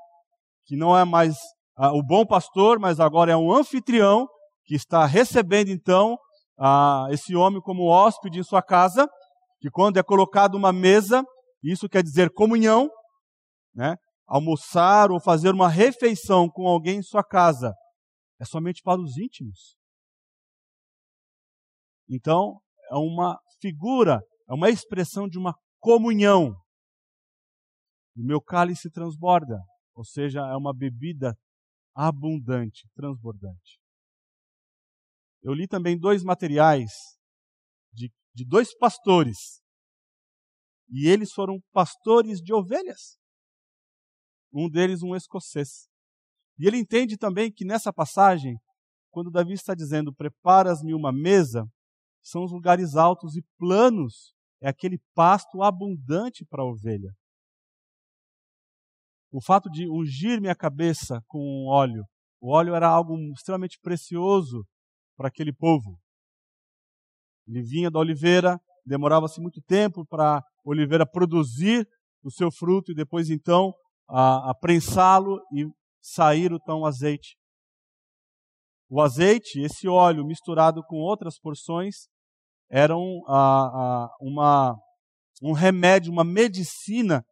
[0.66, 1.36] que não é mais
[1.78, 4.28] ah, o bom pastor, mas agora é um anfitrião
[4.66, 6.18] que está recebendo então
[6.60, 9.08] ah, esse homem como hóspede em sua casa,
[9.60, 11.24] que quando é colocado uma mesa,
[11.64, 12.90] isso quer dizer comunhão,
[13.74, 13.96] né?
[14.26, 17.74] Almoçar ou fazer uma refeição com alguém em sua casa
[18.40, 19.78] é somente para os íntimos.
[22.10, 22.60] Então,
[22.90, 26.56] é uma figura, é uma expressão de uma comunhão.
[28.16, 29.60] O meu cálice transborda,
[29.94, 31.38] ou seja, é uma bebida
[31.94, 33.80] abundante, transbordante.
[35.42, 36.92] Eu li também dois materiais
[37.94, 39.62] de, de dois pastores.
[40.90, 43.21] E eles foram pastores de ovelhas.
[44.54, 45.88] Um deles, um escocês.
[46.60, 48.58] E ele entende também que nessa passagem,
[49.10, 51.66] quando Davi está dizendo: Preparas-me uma mesa,
[52.22, 57.12] são os lugares altos e planos, é aquele pasto abundante para a ovelha.
[59.32, 62.04] O fato de ungir minha cabeça com óleo,
[62.42, 64.66] o óleo era algo extremamente precioso
[65.16, 65.98] para aquele povo.
[67.48, 71.88] Ele vinha da oliveira, demorava-se muito tempo para a oliveira produzir
[72.24, 73.74] o seu fruto e depois então
[74.12, 75.66] a, a prensá-lo e
[76.02, 77.38] sair o tão azeite.
[78.90, 82.08] O azeite, esse óleo misturado com outras porções,
[82.70, 83.36] eram a,
[84.04, 84.78] a, uma,
[85.42, 87.24] um remédio, uma medicina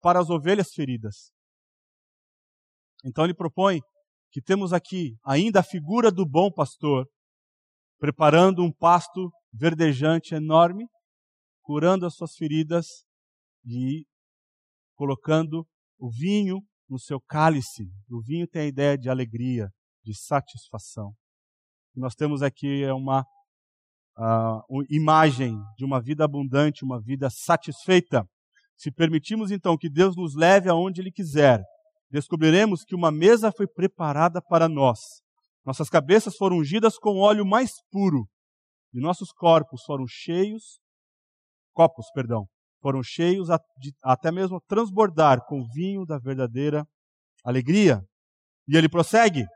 [0.00, 1.30] para as ovelhas feridas.
[3.04, 3.80] Então ele propõe
[4.32, 7.06] que temos aqui ainda a figura do bom pastor,
[7.98, 10.86] preparando um pasto verdejante enorme,
[11.62, 12.86] curando as suas feridas
[13.64, 14.04] e
[14.98, 15.64] colocando
[15.96, 17.84] o vinho no seu cálice.
[18.10, 19.68] O vinho tem a ideia de alegria,
[20.04, 21.12] de satisfação.
[21.94, 23.24] Nós temos aqui uma
[24.90, 28.28] imagem de uma vida abundante, uma vida satisfeita.
[28.76, 31.62] Se permitirmos então que Deus nos leve aonde Ele quiser,
[32.10, 34.98] descobriremos que uma mesa foi preparada para nós.
[35.64, 38.28] Nossas cabeças foram ungidas com óleo mais puro
[38.92, 40.80] e nossos corpos foram cheios,
[41.72, 42.48] copos, perdão,
[42.80, 43.48] foram cheios
[44.02, 46.86] até mesmo transbordar com o vinho da verdadeira
[47.44, 48.02] alegria.
[48.66, 49.46] E ele prossegue: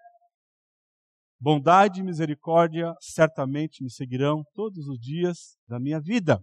[1.41, 6.41] Bondade e misericórdia certamente me seguirão todos os dias da minha vida.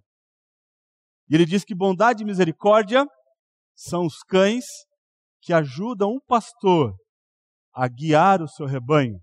[1.30, 3.06] E ele diz que bondade e misericórdia
[3.76, 4.66] são os cães
[5.42, 6.94] que ajudam um pastor
[7.74, 9.20] a guiar o seu rebanho.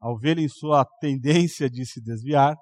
[0.00, 2.56] A ovelha, em sua tendência de se desviar,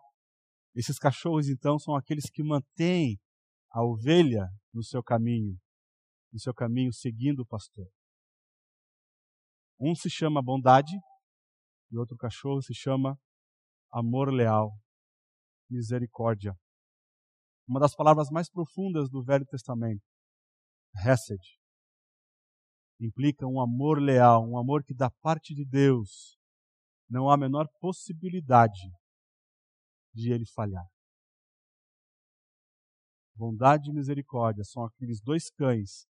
[0.75, 3.19] esses cachorros, então, são aqueles que mantêm
[3.71, 5.59] a ovelha no seu caminho,
[6.33, 7.87] no seu caminho seguindo o pastor.
[9.79, 10.93] Um se chama bondade
[11.91, 13.19] e outro cachorro se chama
[13.93, 14.73] amor leal,
[15.69, 16.55] misericórdia.
[17.67, 20.03] Uma das palavras mais profundas do Velho Testamento,
[20.95, 21.41] Hesed,
[23.01, 26.39] implica um amor leal, um amor que da parte de Deus
[27.09, 28.91] não há a menor possibilidade
[30.15, 30.87] de ele falhar.
[33.35, 36.07] Bondade e misericórdia são aqueles dois cães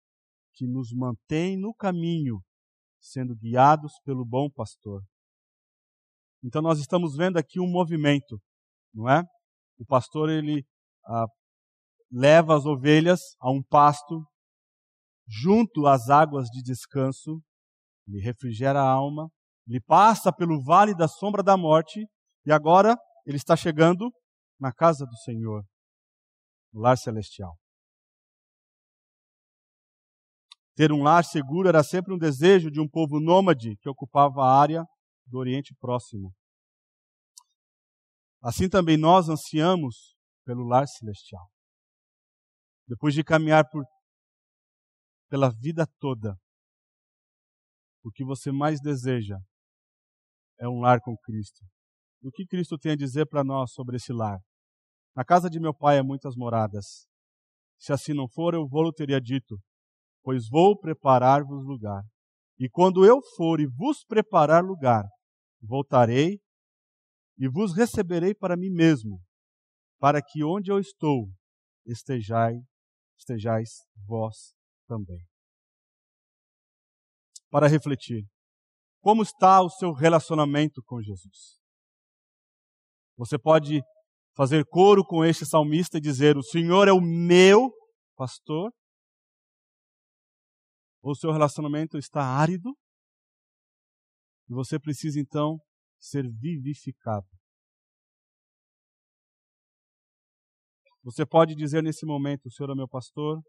[0.54, 2.42] que nos mantêm no caminho,
[3.00, 5.02] sendo guiados pelo bom pastor.
[6.42, 8.40] Então nós estamos vendo aqui um movimento,
[8.92, 9.22] não é?
[9.78, 10.64] O pastor ele
[11.06, 11.26] ah,
[12.10, 14.24] leva as ovelhas a um pasto
[15.28, 17.40] junto às águas de descanso,
[18.08, 19.30] ele refrigera a alma,
[19.68, 22.04] ele passa pelo vale da sombra da morte
[22.44, 22.96] e agora
[23.26, 24.12] ele está chegando
[24.58, 25.64] na casa do Senhor,
[26.72, 27.56] no lar celestial.
[30.74, 34.60] Ter um lar seguro era sempre um desejo de um povo nômade que ocupava a
[34.60, 34.84] área
[35.26, 36.32] do Oriente Próximo.
[38.42, 41.46] Assim também nós ansiamos pelo lar celestial.
[42.88, 43.84] Depois de caminhar por,
[45.28, 46.34] pela vida toda,
[48.02, 49.36] o que você mais deseja
[50.58, 51.64] é um lar com Cristo.
[52.22, 54.38] O que Cristo tem a dizer para nós sobre esse lar?
[55.16, 57.06] Na casa de meu pai há muitas moradas.
[57.78, 59.58] Se assim não for, eu vou-lo teria dito,
[60.22, 62.02] pois vou preparar-vos lugar.
[62.58, 65.04] E quando eu for e vos preparar lugar,
[65.62, 66.38] voltarei
[67.38, 69.18] e vos receberei para mim mesmo,
[69.98, 71.26] para que onde eu estou
[71.86, 72.60] estejais,
[73.18, 73.70] estejais
[74.06, 74.54] vós
[74.86, 75.24] também.
[77.48, 78.26] Para refletir,
[79.00, 81.59] como está o seu relacionamento com Jesus?
[83.20, 83.82] Você pode
[84.34, 87.70] fazer coro com este salmista e dizer: O Senhor é o meu
[88.16, 88.72] pastor?
[91.02, 92.74] Ou o seu relacionamento está árido?
[94.48, 95.58] E você precisa então
[95.98, 97.26] ser vivificado.
[101.02, 103.42] Você pode dizer nesse momento, o Senhor é meu pastor,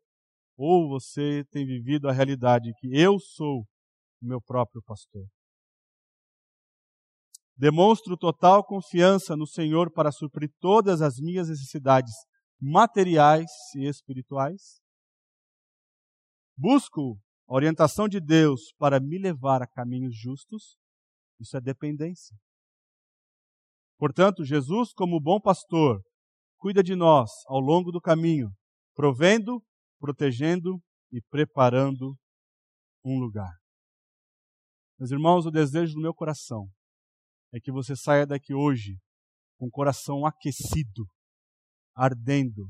[0.57, 3.61] ou você tem vivido a realidade que eu sou
[4.21, 5.25] o meu próprio pastor.
[7.61, 12.11] Demonstro total confiança no Senhor para suprir todas as minhas necessidades
[12.59, 14.81] materiais e espirituais.
[16.57, 20.75] Busco a orientação de Deus para me levar a caminhos justos.
[21.39, 22.35] Isso é dependência.
[23.95, 26.01] Portanto, Jesus, como bom pastor,
[26.57, 28.49] cuida de nós ao longo do caminho,
[28.95, 29.63] provendo,
[29.99, 30.81] protegendo
[31.11, 32.17] e preparando
[33.05, 33.53] um lugar.
[34.97, 36.67] Meus irmãos, o desejo do meu coração
[37.53, 38.97] é que você saia daqui hoje
[39.57, 41.05] com o coração aquecido,
[41.95, 42.69] ardendo,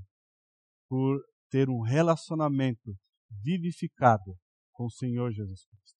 [0.90, 2.96] por ter um relacionamento
[3.30, 4.38] vivificado
[4.74, 6.00] com o Senhor Jesus Cristo.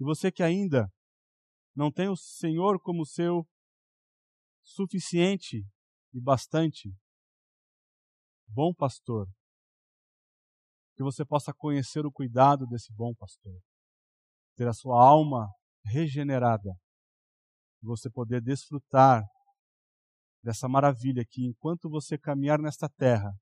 [0.00, 0.92] E você que ainda
[1.74, 3.46] não tem o Senhor como seu
[4.62, 5.64] suficiente
[6.12, 6.92] e bastante
[8.46, 9.26] bom pastor,
[10.94, 13.58] que você possa conhecer o cuidado desse bom pastor,
[14.56, 15.48] ter a sua alma
[15.86, 16.70] regenerada,
[17.86, 19.22] você poder desfrutar
[20.42, 23.32] dessa maravilha que enquanto você caminhar nesta terra,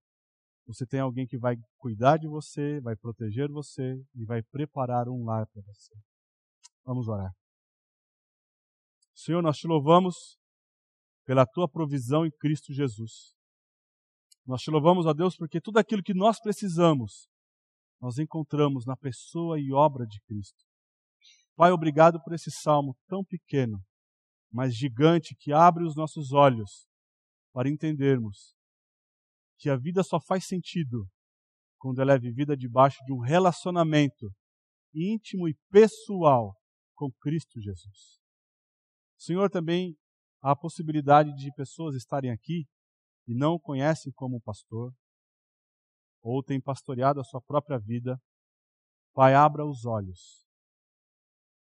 [0.66, 5.24] você tem alguém que vai cuidar de você, vai proteger você e vai preparar um
[5.24, 5.94] lar para você.
[6.84, 7.32] Vamos orar.
[9.14, 10.38] Senhor, nós te louvamos
[11.26, 13.34] pela tua provisão em Cristo Jesus.
[14.46, 17.28] Nós te louvamos, a Deus, porque tudo aquilo que nós precisamos,
[18.00, 20.64] nós encontramos na pessoa e obra de Cristo.
[21.54, 23.78] Pai, obrigado por esse salmo tão pequeno,
[24.50, 26.88] mas gigante, que abre os nossos olhos
[27.52, 28.54] para entendermos
[29.58, 31.06] que a vida só faz sentido
[31.78, 34.30] quando ela é vivida debaixo de um relacionamento
[34.94, 36.56] íntimo e pessoal
[36.94, 38.18] com Cristo Jesus.
[39.18, 39.96] Senhor, também
[40.42, 42.66] há a possibilidade de pessoas estarem aqui
[43.26, 44.92] e não o conhecem como pastor,
[46.22, 48.20] ou têm pastoreado a sua própria vida.
[49.14, 50.46] Pai, abra os olhos.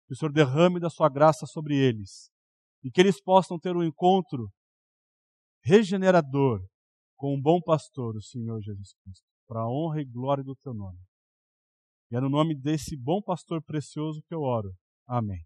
[0.07, 2.30] Que o Senhor derrame da sua graça sobre eles
[2.83, 4.51] e que eles possam ter um encontro
[5.62, 6.61] regenerador
[7.16, 10.74] com um bom pastor, o Senhor Jesus Cristo, para a honra e glória do teu
[10.74, 10.99] nome.
[12.11, 14.72] E é no nome desse bom pastor precioso que eu oro.
[15.07, 15.45] Amém.